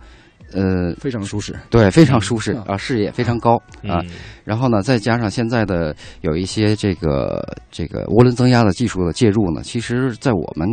[0.54, 1.56] 呃，非常舒适。
[1.70, 3.56] 对，非常舒适啊，视野非常高
[3.88, 4.00] 啊。
[4.04, 4.10] 嗯
[4.44, 10.68] 然后呢，再加上现在的有一些这个这个涡轮增压的技术的介入呢，其实，在我们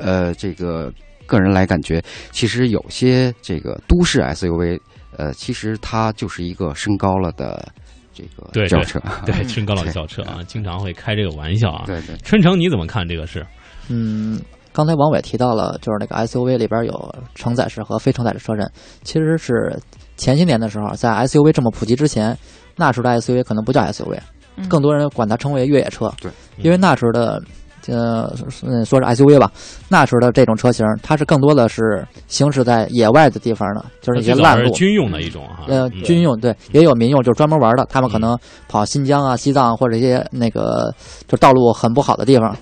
[0.00, 0.90] 呃这个
[1.26, 4.80] 个人来感觉，其实有些这个都市 SUV，
[5.18, 7.70] 呃，其实它就是一个升高了的
[8.14, 8.98] 这个轿车。
[9.26, 11.84] 对，升高老轿车啊，经常会开这个玩笑啊。
[11.86, 13.46] 对对，春城你怎么看这个事？
[13.90, 14.40] 嗯，
[14.74, 18.70] 刚才王伟提到了，就是那个 SUV 里边有承载式和非承载式车身，
[19.04, 19.78] 其实是
[20.16, 22.36] 前些年的时候，在 SUV 这么普及之前，
[22.76, 24.18] 那时候的 SUV 可能不叫 SUV，
[24.56, 26.12] 嗯更多人管它称为越野车。
[26.20, 27.40] 对，因为那时候的。
[27.86, 29.52] 呃，嗯，说是 SUV 吧，
[29.90, 35.66] 那时候的这种车型，它是更多的是行驶在野外的地方的，就是一些烂路，军用的一种哈。
[35.68, 37.84] 呃，嗯军用对，也有民用，就是专门玩的。
[37.90, 40.90] 他们可能跑新疆啊、西藏或者一些那个
[41.28, 42.56] 就道路很不好的地方。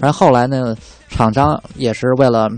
[0.00, 0.74] 然后后来呢，
[1.14, 2.48] 厂商也是为了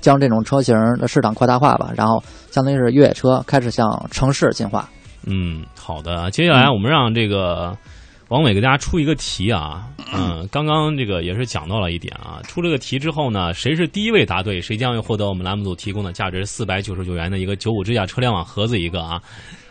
[0.00, 4.88] 将这种车型的市场扩大化吧，然后相当于是越野车开始向城市进化。
[5.26, 6.30] 嗯，好的。
[6.30, 7.76] 接下来我们让这个
[8.28, 9.86] 王伟给大家出一个题啊。
[10.14, 12.40] 嗯，刚刚这个也是讲到了一点啊。
[12.44, 19.20] 出这个题之后呢，谁是第一位答对，谁将会获得我们栏目组提供的价值四百九十九元的一个九五支架车联网盒子一个啊。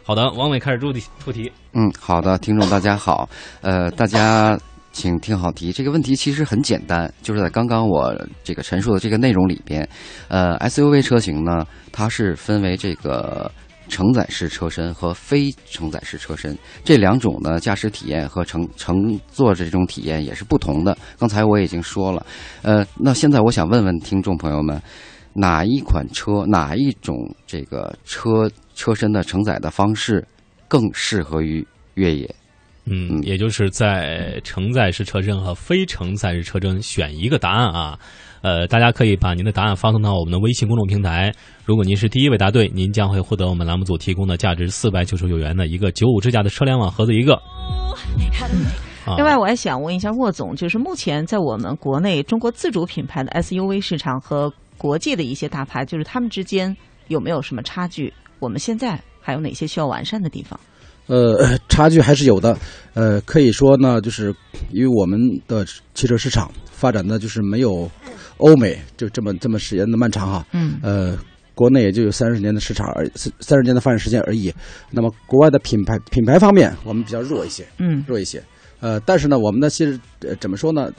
[0.03, 1.51] 好的，王伟开始出题出题。
[1.73, 3.27] 嗯，好的，听众大家好，
[3.61, 4.59] 呃，大家
[4.91, 5.71] 请听好题。
[5.71, 9.87] 这个问题其实很简单，就是在刚刚我这个陈述的这个内容里边，
[10.27, 13.51] 呃，SUV 车型呢，它是分为这个。
[13.89, 20.97] 承载式车身和非承载式车身这两种呢，驾驶体验和乘乘坐这种体验也是不同的。
[21.19, 22.25] 刚才我已经说了，
[22.61, 24.81] 呃，那现在我想问问听众朋友们，
[25.33, 30.25] 哪一款车，哪一种这个车车身的承载的方式
[30.69, 32.33] 更适合于越野？
[32.85, 37.99] 嗯，也就是在承载式车身和非承载式车身选一个答案啊。
[38.41, 41.31] 呃，大家可以把您的答案发送到我们的微信公众平台。
[41.63, 47.35] 如果您是第一位答对，您将会获得我们栏目组提供的价值四百九十九元的一个九五支架的车联网盒子一个。
[49.05, 56.75] 啊另外，我还想问一下沃总，就是目前在我们国内中国自主品牌的 SUV 市场和国际的一些大牌，就是他们之间
[57.09, 58.11] 有没有什么差距？
[58.39, 60.59] 我们现在还有哪些需要完善的地方？
[61.11, 62.57] 呃， 差距还是有的。
[62.93, 64.33] 呃，可以说呢，就是
[64.71, 67.89] 因为我们的汽车市场发展的就是没有
[68.37, 70.45] 欧美就这么这么时间的漫长哈。
[70.53, 71.17] 嗯呃，
[71.53, 74.53] 国内也就有三十年的市场而三十年的发展时间而已。
[74.89, 78.41] 那么国外的品牌品牌方面，我们比较弱一些，嗯弱一些。
[78.79, 80.89] 呃，但是呢，我们呢，其实呃怎么说呢，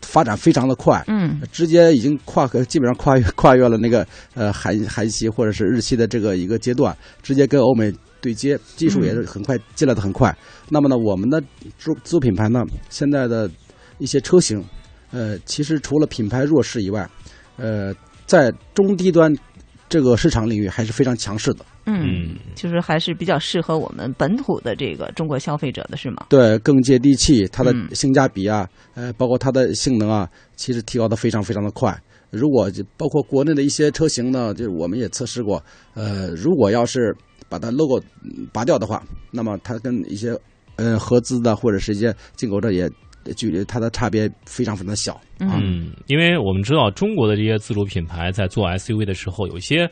[0.00, 10.34] 发展非常的快，嗯直接已经跨和基本上跨越跨越了那个呃韩韩系或者是日系的这个一个阶段，直接跟欧美对接，技术也是很快进来的很快。
[10.70, 11.38] 那么呢，我们的
[11.76, 13.50] 自自主品牌呢，现在的
[13.98, 14.64] 一些车型，
[15.10, 17.06] 呃，其实除了品牌弱势以外，
[17.56, 19.36] 呃，在中低端
[19.88, 21.66] 这个市场领域还是非常强势的。
[21.84, 26.26] 嗯，就是还是比较适合我们本土的这个中国消费者的是吗？
[26.28, 32.00] 对，更接地气，它的嗯性价比啊，呃，包括它的性能啊，其实提高的非常非常的快。
[32.30, 35.62] 如果就包括国内的一些车型呢，就是我们也测试过，
[35.94, 37.14] 呃，如果要是
[37.52, 40.34] 把它 logo 嗯拔掉的话，那么它跟一些
[40.76, 42.90] 呃合资的或者是一些进口的也
[43.36, 45.12] 距离它的差别非常非常的小。
[45.38, 49.88] 啊嗯，因为我们知道中国的这些自主品牌在做 SUV 的时候，有一些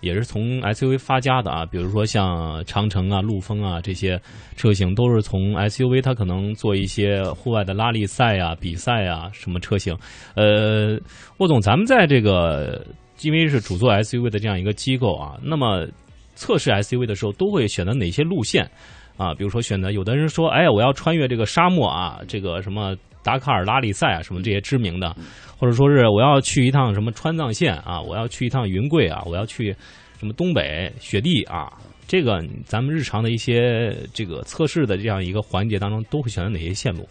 [0.00, 4.20] 也是从 SUV 发家的啊，比如说像长城啊、陆风啊这些
[4.56, 9.96] 车型，都是从 SUV 它可能做一些户外的拉力赛啊、比赛啊什么车型。
[10.34, 10.98] 呃，
[11.38, 12.84] 沃总，咱们在这个
[13.22, 15.86] 因为是主做 SUV 的这样一个机构啊，那么
[16.34, 18.68] 测试 SUV 的时候都会选择哪些路线
[19.16, 19.34] 啊？
[19.34, 25.14] 比如说选择，有的人说，哎，我要穿越这个沙漠啊，这个什么达喀尔拉力赛啊，什么这些知名的，
[25.58, 29.74] 或者说是我要去一趟什么川藏线啊，我要去一趟云贵啊，我要去
[30.18, 31.72] 什么东北雪地啊。
[32.06, 37.08] 这个咱们日常的一些这个测试的这样一个环节当中，都会选择哪些线路？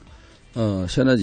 [0.55, 1.15] 嗯，现在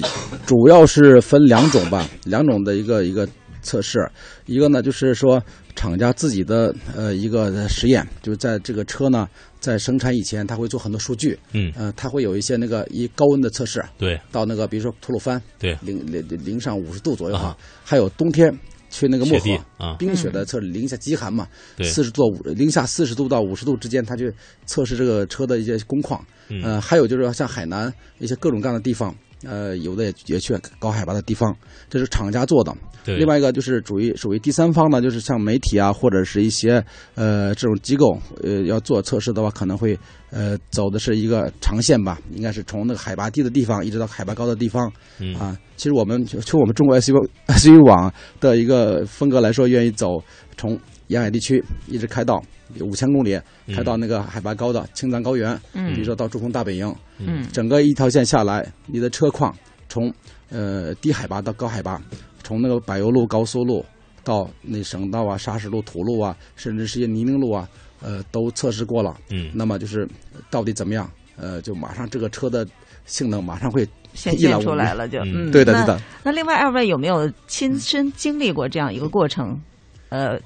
[0.44, 3.28] 主要是分两种吧，两种的一个一个
[3.62, 4.10] 测试，
[4.46, 5.42] 一个呢就是说
[5.74, 9.28] 厂家自己的呃一个实验，就是在这个车呢
[9.60, 18.56] 在生产以前，他会做很多数据，嗯，呃，他会有一些那个一高温的测试，对，到那个比如说吐鲁番，对，零零零上五十度左右哈，还有冬天。
[18.92, 21.46] 去那个漠河啊，冰雪的测试，零下极寒嘛，
[21.76, 24.34] 对，四十度五零下四十度到五十度之间，他去
[24.66, 26.20] 测试这个车的一些工况。
[26.60, 31.56] 呃，还有就是像海南一些各种各样的地方，呃，有的也也去高海拔的地方，
[31.88, 32.74] 这是厂家做的。
[33.02, 39.98] 对，另外一个就是属于属于第三方呢，就是像媒体啊，或者是一些呃这种机构，呃，要做测试的话，可能会
[40.30, 44.92] 呃走的是一个长线吧，应该是从那个海拔低的地方一直到海拔高的地方。
[45.18, 50.22] 嗯啊，其实我们从我们中国 SUV SUV 网的一个风格来说，愿意走
[50.58, 52.42] 从沿海地区一直开到
[52.80, 53.38] 五千公里，
[53.74, 59.54] 开到那个海拔高的青藏高原，嗯，比如说到珠峰大本营，嗯，整个一条线下来，你的车况
[59.88, 60.12] 从
[60.50, 62.00] 呃低海拔到高海拔，
[62.42, 63.84] 从那个柏油路、高速路
[64.22, 67.68] 到那省道啊、砂石路、土路啊，甚至是一些泥泞路啊，
[68.02, 70.08] 呃，都测试过了，嗯，那么就是
[70.50, 71.10] 到底怎么样？
[71.36, 72.66] 呃，就马上这个车的
[73.06, 76.00] 性能马上会显 现出来了，就嗯，对的，对的。
[76.22, 79.58] 那另外二位有没有亲身经历过这样一个过程？
[80.10, 80.38] 呃，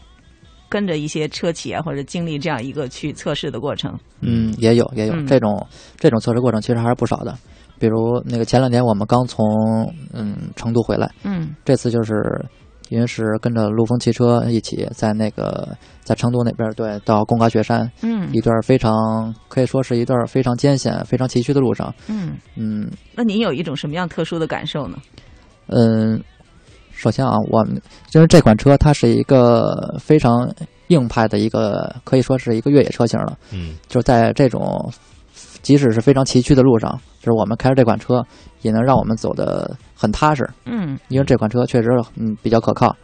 [0.75, 3.97] 跟着一些车企啊，或者经历这样一个去测试的过程？
[4.23, 5.65] 嗯，也有，也有这种
[5.99, 7.33] 这种测试过程，其实还是不少的。
[7.79, 9.47] 比如那个前两年我们刚从
[10.13, 12.13] 嗯成都回来，嗯，这次就是
[12.89, 22.91] 因为是跟着陆风汽车一起在那个在成都那边对到贡嘎雪山，嗯，一段非常可以说是一段非常艰险、非常崎岖的路上，嗯嗯。
[23.15, 24.99] 那您有一种什么样特殊的感受呢？
[25.69, 26.21] 嗯，
[26.97, 30.49] 首先啊，我们就是这款车，它是一个非常
[30.89, 33.37] 硬派的一个，可以说是一个越野车型了。
[33.53, 34.91] 嗯，就在这种
[35.63, 38.25] 即使是非常崎岖的路上，就是我们开着这款车，
[38.63, 40.49] 也能让我们走得很踏实。
[40.65, 42.95] 嗯，因为这款车确实嗯比较可靠，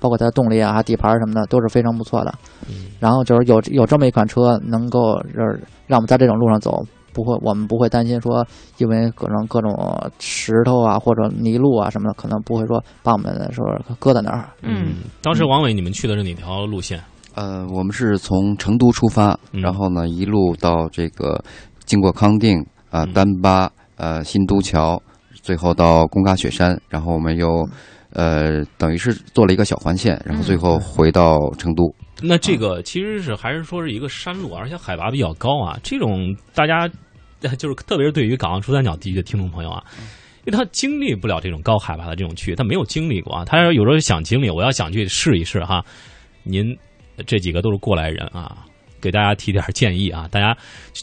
[0.00, 2.34] 包括它的动力啊、底盘什么的都是非常不错的。
[2.68, 5.46] 嗯，然后就是有有这么一款车，能够让
[5.86, 6.82] 让我们在这种路上走。
[7.14, 8.44] 不会，我们不会担心说，
[8.78, 9.72] 因为各种各种
[10.18, 13.64] 石头啊或者泥路啊什么的，可能不会说把我们说
[14.00, 14.50] 搁在那儿。
[14.62, 17.00] 嗯，当时王伟，你们去的是哪条路线？
[17.34, 21.42] 呃，我们是从成都出发，然后呢一路到这个
[21.84, 25.00] 经过康定啊、丹巴、呃新都桥，
[25.42, 27.68] 最后到贡嘎雪山，然后我们又
[28.12, 31.92] 呃等于是做了一个小环线，然后最后回到成都。
[32.22, 35.78] 那这个其实是还是说是一个山路，而且海拔比较高啊。
[35.82, 36.88] 这种大家
[37.58, 39.84] 就是特别是对于港澳珠三角地区的听众朋友啊，
[40.46, 43.44] 因为他经历不了这种高海拔的这种区域，他没有经历过啊。
[43.44, 45.84] 他有时候想经历，我要想去试一试哈。
[46.42, 46.76] 您
[47.26, 48.64] 这几个都是过来人啊，
[49.00, 50.28] 给大家提点建议啊。
[50.30, 50.56] 大家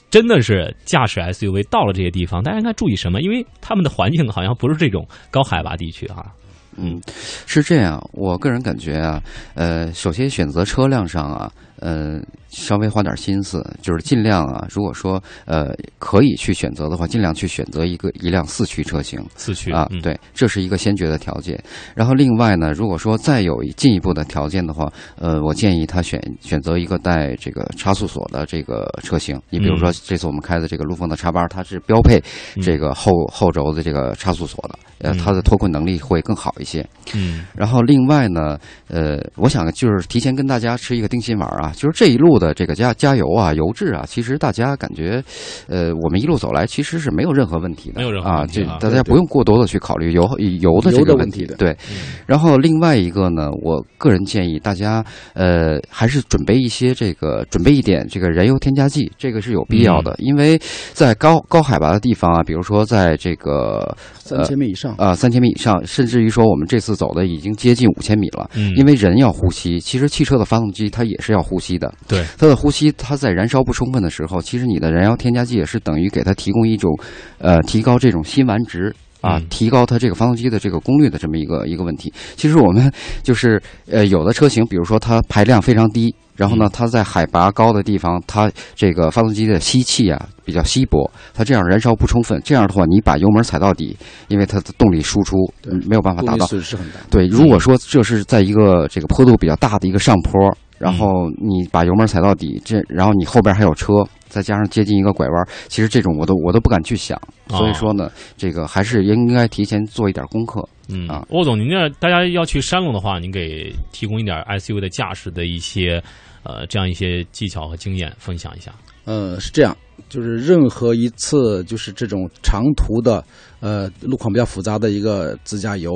[0.10, 3.21] 真的是驾驶 SUV 到了这些地方，大家应该注意什么？
[3.21, 6.34] 因为他们的环境好像不是这种高海拔地区啊。
[6.77, 7.01] 嗯，
[7.45, 8.01] 是这样。
[8.13, 9.21] 我个人感觉啊，
[9.55, 11.51] 呃，首先选择车辆上啊，
[11.82, 19.20] 呃，稍微花点心思，就是尽量啊，如果说呃可以去选择的话，尽量去选择一个一辆四驱车型。
[19.36, 21.62] 四驱啊，对，这是一个先决的条件。
[21.96, 29.41] 然后另外呢，如果说再有进一步的条件的话，呃，我建议他选选择一个带这个差速锁的这个车型。
[29.50, 32.22] 你比如说这次我们开的这个陆风的叉八，它是标配
[32.62, 36.88] 这个后后轴的这个差速锁的，呃，它的脱困能力会更好一些。
[37.15, 45.23] 嗯，然后另外呢，呃，我想就是提前跟大家吃一个定心丸啊，就是这一路的这个加加油啊、油质啊，其实大家感觉，
[45.67, 50.27] 呃，我们一路走来其实是没有任何问题的，没有任何啊，这问题啊大家不用过多的去考虑油
[50.60, 51.31] 油的这个问题。
[51.31, 51.77] 问题的对，
[52.25, 60.60] 然后另外一个呢，我个人建议大家，呃，还是准备一些这个准备一点这个燃油添加剂，这个是有必要的，因为
[60.93, 68.50] 在高高海拔的地方啊，比如说在这个三千米以上啊，三千米以上，甚至于说我们这次走的已经接近五千米了。
[68.56, 71.93] 嗯因为人要呼吸，其实汽车的发动机它也是要呼吸的。
[72.07, 76.91] 对，它的呼吸，它在燃烧不充分的时候，其实你的燃油添加剂也是等于给它提供一种，
[77.37, 78.93] 呃，提高这种辛烷值。
[79.21, 82.12] 啊嗯，提高它这个发动机的这个功率的这么一个一个问题。
[82.35, 82.91] 其实我们
[83.21, 93.95] 就是呃有的车型，比如说它排量非常低，然后呢嗯它在海拔高的地方，它这个发动机的吸气啊比较稀薄，它这样燃烧不充分，这样的话你把油门踩到底，
[94.27, 95.37] 因为它的动力输出
[95.67, 96.47] 嗯没有办法达到。
[96.47, 96.95] 损失很大。
[97.12, 103.94] 对，如果说这是在一个这个坡度比较大的一个上坡，然后你把油门踩到底，这然后你后边还有车，
[104.27, 107.21] 再加上接近一个拐弯，其实这种我都我都不敢去想。
[107.50, 110.67] 所以说呢，这个还是应该提前做一点功课。
[110.90, 116.02] 嗯啊，欧总，您这大家要去山路的话，您给提供一点 SUV 的驾驶的一些
[116.44, 118.71] 呃这样一些技巧和经验分享一下。
[119.06, 119.75] 呃，是这样，
[120.10, 123.23] 就是任何一次就是这种长途的，
[123.60, 125.92] 呃，路况比较复杂的一个自驾游，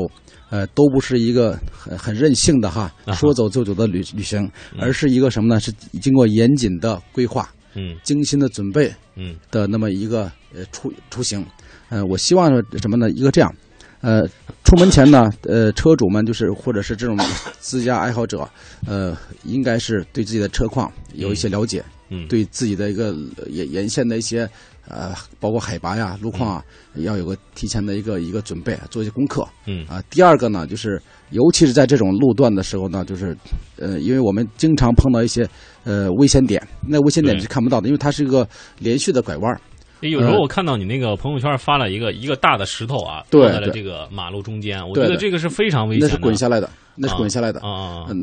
[0.56, 4.40] 呃，都不是一个很很任性的哈说走就走的旅旅行，
[4.74, 5.60] 嗯而是一个什么呢？
[5.60, 11.46] 是经过严谨的规划、嗯精心的准备嗯的那么一个呃出出行。
[11.90, 12.50] 呃，我希望
[12.82, 13.10] 什么呢？
[13.10, 13.54] 一个这样，
[14.00, 14.26] 呃，
[14.64, 17.18] 出门前呢， 呃，车主们就是或者是这种
[17.60, 18.48] 自驾爱好者，
[18.88, 21.84] 呃，应该是对自己的车况有一些了解。
[22.10, 24.48] 嗯，对自己的一个呃沿沿线的一些
[24.88, 26.64] 呃，包括海拔呀、路况啊，
[26.96, 29.48] 要有个提前的一个一个准备，做一些功课。
[29.66, 33.36] 嗯啊，第二个呢，就是尤其是在这种路段的时候呢，就是
[33.78, 35.48] 呃，因为我们经常碰到一些
[35.84, 38.48] 呃危险点，那危险点对是看不到的，因为它是一个
[38.80, 39.60] 连续的拐弯儿。
[40.02, 46.08] 有时候我看到你那个朋友圈发了一个一个大的石头啊，对放在了这个马路中间，我觉得这个是非常危险的。
[46.08, 47.62] 那是滚下来的，那是啊滚下来的。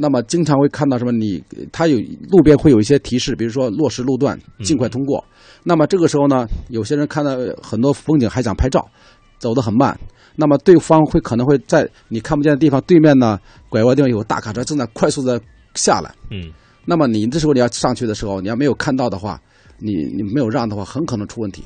[0.01, 1.13] 那么经常会看到什么？
[1.13, 1.43] 你
[1.73, 1.99] 它有
[2.31, 5.23] 路边会有一些提示，比如说落实路段，嗯尽快通过。
[5.63, 8.85] 那么这个时候呢，有些人看到很多风景还想拍照，
[9.39, 9.99] 走得很慢。
[10.35, 15.41] 那么对方会可能会在你看不见的地方对面呢，拐弯地方有个大卡车正在快速的
[15.75, 16.15] 下来。
[16.31, 16.51] 嗯
[16.85, 19.41] 那么你这时候你要上去的时候，你要没有看到的话，
[19.79, 21.63] 你你没有让的话，很可能出问题。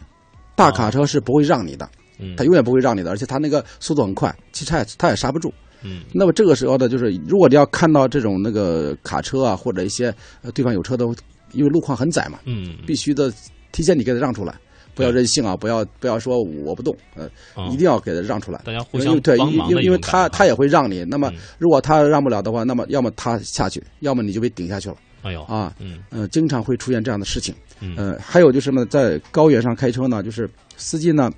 [0.54, 1.88] 大卡车是不会让你的，
[2.18, 5.50] 嗯，它永远不会让你的，而且它那个速度很快，其实它也它也刹不住。
[5.86, 6.02] 嗯。
[6.12, 10.12] 那么这个时候呢，就是如果你要看到这种那个卡车啊，或者一些
[10.42, 11.04] 呃对方有车的，
[11.52, 12.76] 因为路况很窄嘛，嗯。
[12.86, 13.32] 必须的
[13.72, 14.54] 提前你给他让出来，
[14.94, 18.60] 不要任性啊，不要不要说我不动，呃，啊一定要给他让出来。
[18.64, 21.36] 大家互相对，因为因为他他也会让你，那么嗯。
[21.58, 24.96] 如果他让不了的话，那么要么他下去，要么你就被顶下去了。
[25.22, 25.74] 哎呦啊。
[25.78, 26.02] 嗯。
[26.10, 27.54] 呃，经常会出现这样的事情。
[27.80, 27.94] 嗯。
[27.96, 31.30] 呃，还有就是呢，在高原上开车呢，就是司机呢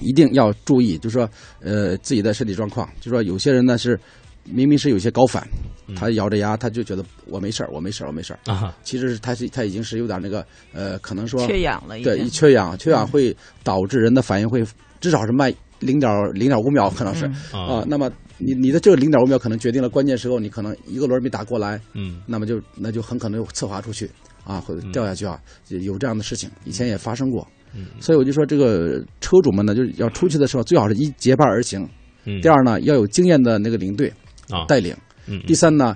[0.00, 1.28] 一定要注意，就是说
[1.60, 3.98] 呃自己的身体状况，就是说有些人呢是
[4.44, 5.46] 明明是有些高反，
[5.86, 5.94] 嗯。
[5.94, 14.64] 他咬着牙他就觉得我没事儿，我没事儿，我没事儿，啊其实是他是他已经是有点那个呃，可能说缺氧了对，一缺氧，缺氧会导致人的反应会
[15.00, 17.26] 至少是慢零点零点五秒，可能是。
[17.52, 17.66] 嗯。
[17.66, 22.22] 啊、那么你你的这个零点五秒可能决定了关键时候你可能一个轮儿没打过来，嗯。
[22.26, 24.10] 那么就那就很可能侧滑出去
[24.44, 24.92] 啊，或者嗯。
[24.92, 27.46] 掉下去啊，有有这样的事情，以前也发生过。
[27.76, 31.86] 嗯所以我就说，这个车主们呢，就是要出去的时候，最好是一结伴而行。
[32.24, 34.10] 嗯，第二呢，要有经验的那个领队
[34.50, 34.96] 啊带领。
[35.28, 35.94] 嗯第三呢，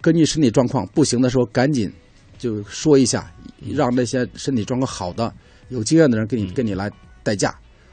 [0.00, 1.92] 根据身体状况，不行的时候赶紧
[2.38, 3.30] 就说一下，
[3.62, 5.32] 嗯让那些身体状况好的、
[5.68, 6.90] 有经验的人给你跟你来
[7.22, 7.48] 代驾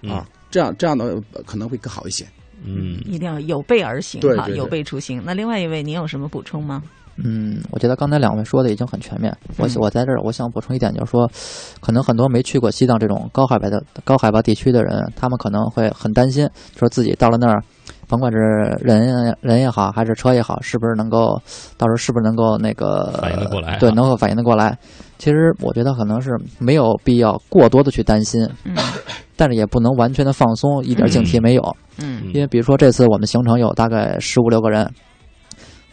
[0.08, 2.26] 啊，这样这样的呃可能会更好一些。
[2.64, 5.22] 嗯一定要有备而行哈，有备出行。
[5.26, 6.84] 那另外一位，您有什么补充吗？
[7.18, 9.36] 嗯，我觉得刚才两位说的已经很全面。
[9.58, 11.30] 我嗯我在这儿我想补充一点，就是说，
[11.80, 17.64] 可能很多没去过西藏这种高海拔的高海拔地区的人，他们可能会很担心，说自己到了那儿，
[18.08, 18.38] 甭管是
[18.82, 21.42] 人人也好，还是车也好，是不是能够
[21.78, 24.78] 到时候是不是能够那个反应得过来啊对，能够反应得过来。
[25.18, 28.76] 其实我觉得可能是没有必要过多的去担心，嗯
[29.38, 31.76] 但是也不能完全的放松，一点警惕没有。
[31.98, 34.90] 嗯因为比如说这次我们行程有大概十五六个人，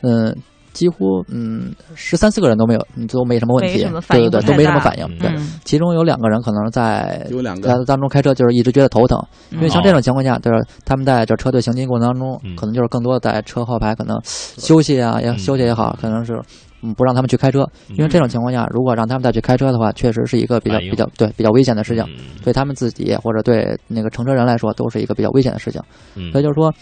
[0.01, 0.37] 嗯，
[0.73, 5.05] 几乎嗯十三四个人都没有，嗯都没什么问题，没什么反应对对对，都没什么反应。
[5.05, 5.19] 嗯。
[5.19, 5.49] 对，嗯。
[5.65, 7.69] 其中有两个人可能在有两个。
[7.69, 9.19] 在当中开车就是一直觉得头疼，
[9.51, 15.39] 因为像哦这种情况下，就是他们在这车队行进过程当中嗯，可能就是更多的在车后排可能休息啊，也嗯。
[15.39, 16.41] 休息也好，可能是。
[16.83, 22.37] 嗯，不让他们去开车，因为这种情况下，如果让他们再去开车的话，确实是一个比较比较对比较危险的事情，嗯。
[22.43, 25.81] 对他们自己或者对那个乘车人来说，都是一个比较危险的事情。
[26.17, 26.31] 嗯。
[26.33, 26.73] 所以就是说，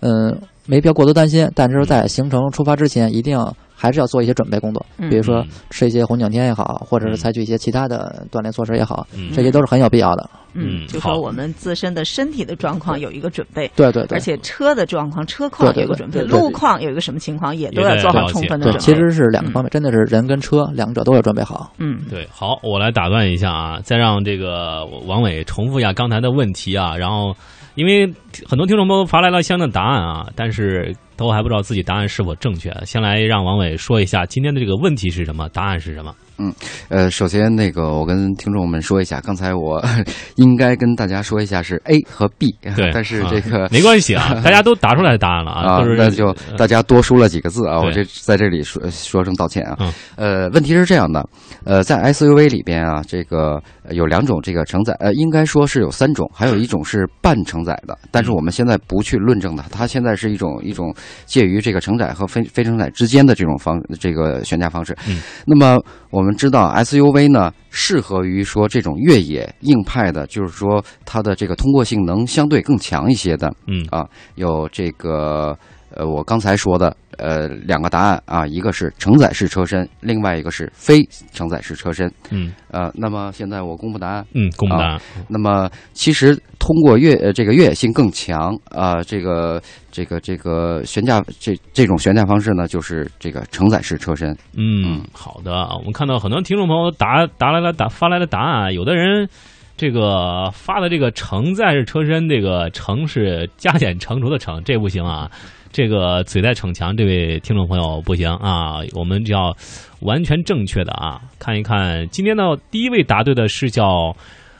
[0.00, 0.36] 嗯，
[0.66, 3.38] 没必要过多担心，但是在行程出发之前，一定
[3.80, 5.08] 还是要做一些准备工作，嗯。
[5.08, 5.48] 比如说嗯。
[5.70, 10.28] 吃一些红景天也好，或者嗯是采取一些其他的锻炼措施也好，嗯这些都是很有必要的。
[10.52, 13.70] 嗯就说我们自身的身体的状况有一个准备。
[13.76, 18.80] 对对对，而且车的状况、车况有一个准备，路况有一个什么情况，也都要做好充分的准备。
[18.80, 21.72] 其实是两个方面，真的是人跟车两者都要准备好。
[21.78, 27.32] 嗯，对，好，我来打断一下啊，再让这个王伟重复一下刚才的问题啊，然后
[27.76, 28.12] 因为
[28.48, 36.16] 很多听众朋友发来了相应的答案啊，但是都还不知道自己答案是否正确，先来让王伟说一下今天的这个问题是什么，答案是什么。
[36.40, 36.52] 嗯，
[36.88, 39.84] 呃，首先那个我跟听众们说一下，刚才我
[40.36, 49.76] 应该跟大家说一下是 A 和 B，对， 但是这个、啊、没关系啊， 大家都答出来答案了啊，啊，那就大家多输了几个字啊，我这在这里说说声道歉啊。
[50.16, 51.28] 嗯、呃，问题是这样的，
[51.64, 60.94] 呃，在 SUV 里边啊，这个有两种这个承载，呃，应该说是有三种，还有一种是半承载的，但是我们现在不去论证它，它现在是一种一种
[61.26, 64.96] 介于这个承载和非非承载之间的这种方这个悬架方式。
[65.06, 65.78] 嗯，那么
[66.10, 73.52] 我们知道 SUV 呢，适合于说这种越野硬派的，就是说它的这个通过性能相对更强一些的。
[73.66, 75.56] 嗯啊，有这个
[75.94, 82.10] 呃，我刚才说的呃两个答案啊，一个是承载式车身，另外一个是非承载式车身。
[82.30, 84.24] 嗯呃，那么现在我公布答案。
[84.34, 84.94] 嗯，公布答案。
[84.94, 94.36] 啊、那么其实通过越呃这个越野性更强啊，这个这个这个悬架这这种悬架方式呢，就是这个承载式车身。
[94.56, 95.52] 嗯，好的。
[95.76, 99.28] 我们看到很多听众朋友答答来了答发来的答案，有的人。
[99.76, 105.30] 这个发的这个承载式车身，这个承是加减乘除的乘，这不行啊！
[105.72, 108.80] 这个嘴在逞强，这位听众朋友不行啊！
[108.92, 109.56] 我们就要
[110.00, 111.20] 完全正确的啊！
[111.38, 114.14] 看一看今天的第一位答对的是叫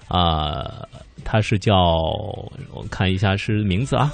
[0.07, 0.65] 啊、
[1.25, 1.75] 他是叫
[2.73, 4.11] 我看一下是名字啊。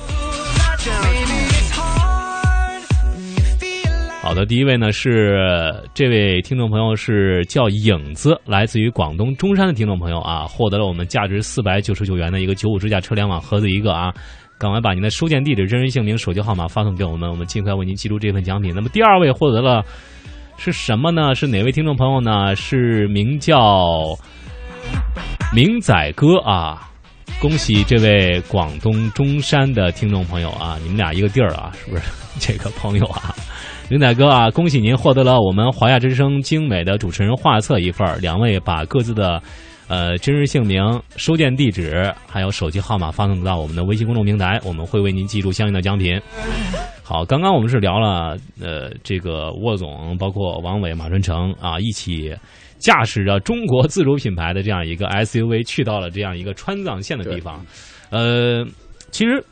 [4.22, 5.38] 好的，第一位呢是
[5.94, 14.12] 这位听众朋友是叫影子，来自于广东中山的听众朋友啊，获得了我们价值四百九十九元的一个九五支架车联网盒子一个啊，
[14.58, 18.72] 赶快把您的收件地址、真实姓名、手机号码发送给我们，我们尽快为您寄出这份奖品。
[18.74, 19.84] 那么第二位获得了
[20.56, 21.34] 是什么呢？
[21.34, 22.56] 是哪位听众朋友呢？
[22.56, 24.16] 是名叫
[25.54, 26.88] 明仔哥啊，
[27.40, 32.02] 恭喜这位广东中山的听众朋友啊，你们俩一个地儿啊，是不是？
[32.40, 33.34] 这个朋友啊。
[33.88, 39.40] 明仔哥啊，恭喜您获得了我们华夏之声精美的主持人画册一份两位把各自的
[39.88, 40.82] 呃真实姓名、
[41.16, 46.20] 收件地址还有手机号码发送到我们的微信公众平台，我们会为您寄出相应的奖品。
[47.02, 52.34] 好，刚刚我们是聊了呃这个沃总，包括王伟、马春成啊，一起
[52.78, 57.64] 驾驶着中国自主品牌的这样一个 SUV 去到了这样一个川藏线的地方。
[58.10, 58.66] 呃，
[59.10, 59.44] 其实。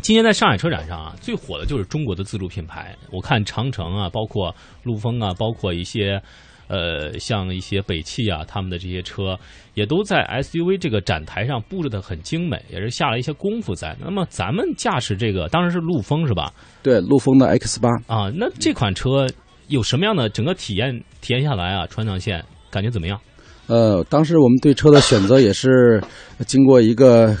[0.00, 2.94] 今年在上海车展上啊，最火的就是中国的自主品牌。
[3.10, 4.54] 我看长城啊，包括
[4.84, 6.22] 陆风啊，包括一些
[6.68, 9.36] 呃，像一些北汽啊，他们的这些车
[9.74, 13.96] 也都在 SUV 这个展台上布置的很精美，也是下了一些功夫在。
[14.00, 16.52] 那么咱们驾驶这个当然是陆风是吧？
[16.82, 19.26] 对，陆风的 X 八啊，那这款车
[19.66, 21.02] 有什么样的整个体验？
[21.20, 23.20] 体验下来啊，川藏线感觉怎么样？
[23.66, 26.02] 呃，当时我们对车的选择也是
[26.46, 27.36] 经过一个。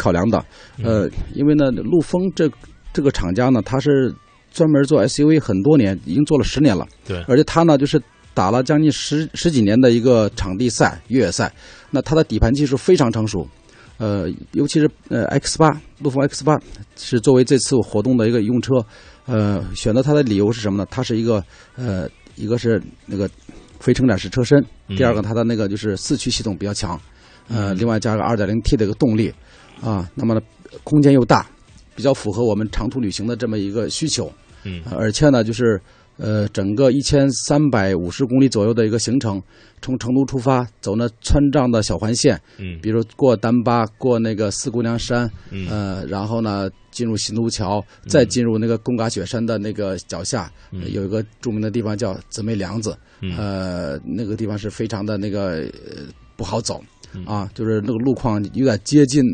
[0.00, 0.42] 考量的，
[0.82, 2.50] 呃，因为呢，陆风这
[2.90, 4.10] 这个厂家呢，它是
[4.50, 6.88] 专门做 SUV 很多年，已经做了十年了。
[7.06, 8.00] 对，而且它呢，就是
[8.34, 11.52] 打了将近十十几年的一个场地赛、越野赛，
[11.90, 13.46] 那它的底盘技术非常成熟。
[13.98, 16.58] 呃，尤其是呃 X 八，陆风 X 八
[16.96, 18.84] 是作为这次活动的一个用车，
[19.26, 20.86] 呃，选择它的理由是什么呢？
[20.90, 21.44] 它是一个
[21.76, 23.28] 呃，一个是那个
[23.78, 24.64] 非承载式车身，
[24.96, 26.98] 第二个它的那个就是四驱系统比较强，
[27.48, 29.32] 呃，另外加个 2.0T 的一个动力。
[29.82, 30.40] 啊，那么呢，
[30.84, 31.46] 空间又大，
[31.94, 34.30] 比较符合我们长途旅行的这么一个需求。
[34.64, 35.80] 嗯，而且呢，就是
[36.20, 39.42] 呃，整个一千三百五十公里左右的一个行程，
[39.80, 56.04] 从成都出发，走那川藏的小环线，嗯，比如过丹巴，过那个四姑娘山，嗯，呃，然后呢，进入新都桥，再进入那个贡嘎雪山的那个脚下，嗯、有一个著名的地方叫姊妹梁子，嗯、呃，那个地方是非常的那个、呃、
[56.36, 56.82] 不好走，
[57.14, 59.24] 嗯、啊，就是那个路况有点接近。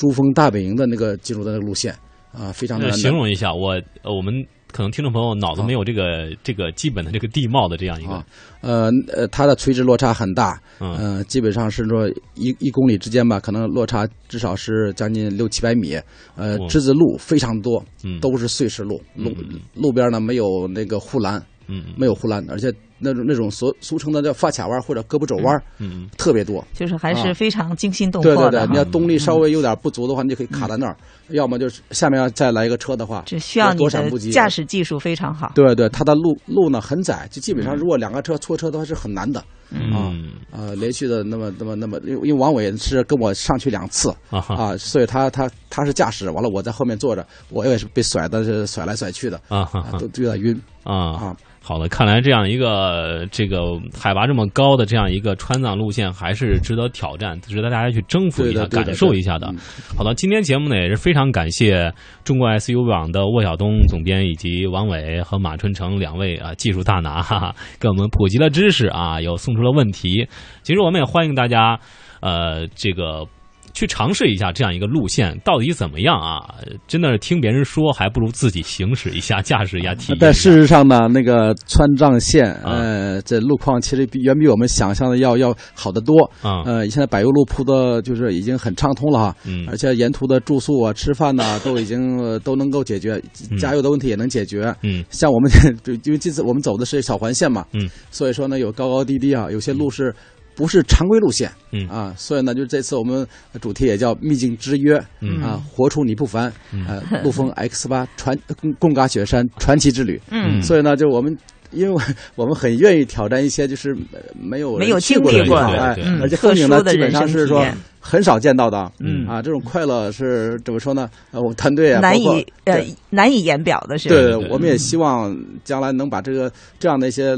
[0.00, 1.94] 珠峰大本营的那个进入的那个路线
[2.32, 3.72] 啊，非常的形容一下，我
[4.02, 4.32] 呃，我们
[4.72, 8.24] 可能听众朋友脑子没有这个、啊、这个基本的这个地貌的这样一个，啊、
[8.60, 15.94] 呃呃，它的垂直落差很大，嗯、呃，基本上是说一一公里之间吧，可能落差至少是将近六七百米，
[16.36, 22.72] 呃，哦、之子路非常多，嗯，都是碎石路，路嗯、路边呢没有那个护栏，嗯，没有护栏，而且。
[23.02, 28.50] 那种那种俗俗称的叫发卡弯或者胳膊肘弯，嗯，特别多，就是还是非常惊心动魄的。
[28.50, 30.94] 对对对，你要动力稍微有点不足的话，你就可以卡在那儿；
[31.30, 35.50] 要么就是下面要再来一个车的话，只需要你的驾驶技术非常好。
[35.54, 39.42] 对对，它的路路呢很窄，就基本上如果两个车错车的话是很难的。
[39.70, 40.12] 啊
[40.50, 49.40] 呃，连续的那么那么那么，因为因为王伟是跟我上去两次啊，所以他他他是驾驶，完了我在后面坐着，我也是被甩的是甩来甩去的。
[49.48, 50.60] 啊，都有点晕
[50.90, 51.36] 啊啊。
[51.62, 53.58] 好的，看来这样一个个这个
[53.96, 59.52] 海拔这么高的这样一个川藏路线，还是值得挑战，值得大家去征服一下、感受一下的。
[59.96, 61.92] 好的，今天节目呢也是非常感谢
[62.24, 70.26] 中国 SU 网的沃晓东总编以及王伟和马春成两位啊技术大拿，哈哈，给我们普及了知识啊，又送出了问题。
[70.62, 71.78] 其实我们也欢迎大家，
[72.20, 73.26] 呃，这个。
[73.72, 76.54] 去尝试一下这样一个路线到底怎么样啊？
[76.86, 80.26] 真的是听别人说，还不如自己行驶一下、驾驶一下、体验一下。
[80.26, 86.18] 但事实上呢，那个川藏线，呃，这路况其实比远比我们想象的要要好得多。
[86.42, 93.20] 啊，呃，现在柏油路铺的就是已经很畅通了哈，嗯，而且沿途的住宿啊、吃饭呐、都已经、呃都能够解决，
[93.58, 94.74] 加油的问题也能解决。
[94.82, 95.50] 嗯，像我们
[95.82, 100.14] 就因为这次我们走的是小环线嘛，嗯，所以说呢有高高低低啊，有些路是。
[100.54, 101.88] 不是常规路线，嗯。
[101.88, 103.26] 啊，所以呢，就是这次我们
[103.60, 105.42] 主题也叫秘境之约，嗯。
[105.42, 106.84] 啊，活出你不凡，嗯。
[106.88, 108.38] 呃，陆风 X 八传
[108.78, 110.62] 贡嘎雪山传奇之旅，嗯。
[110.62, 111.36] 所以呢，就我们。
[111.72, 112.02] 因为
[112.34, 117.64] 我 们很愿意挑战一些就是呃没有没有去过的经历过地方，哎而且风景呢基本上是说
[118.00, 119.24] 很少见到的，嗯。
[119.28, 121.08] 啊，这种快乐是怎么说呢？
[121.30, 122.26] 呃，我们团队啊，难以
[122.64, 122.92] 呃对。
[123.10, 124.34] 难以言表的是，对。
[124.48, 125.32] 我们也希望
[125.62, 127.36] 将来能把这个这样的一些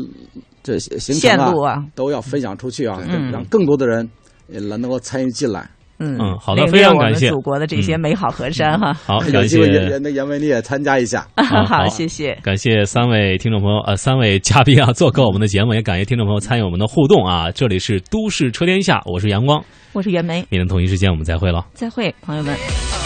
[0.63, 4.09] 这些行程线路啊，都要分享出去啊，嗯让更多的人
[4.49, 5.69] 也能能够参与进来。
[5.99, 8.93] 嗯嗯好的非常感谢祖国的这些嗯美好河山哈。
[8.93, 11.25] 好，有感机会也谢那杨文你也参加一下。
[11.39, 12.37] 好好，谢谢。
[12.43, 17.53] 感谢三位听众朋友，呃，三位嘉宾啊，做客我们的节目，也感谢听众朋友参与我们的互动啊。
[17.53, 21.65] 这里是都市车天下，我是阳光，我是袁梅，明天同一时间我们再会了。
[21.73, 23.02] 再会，朋友们。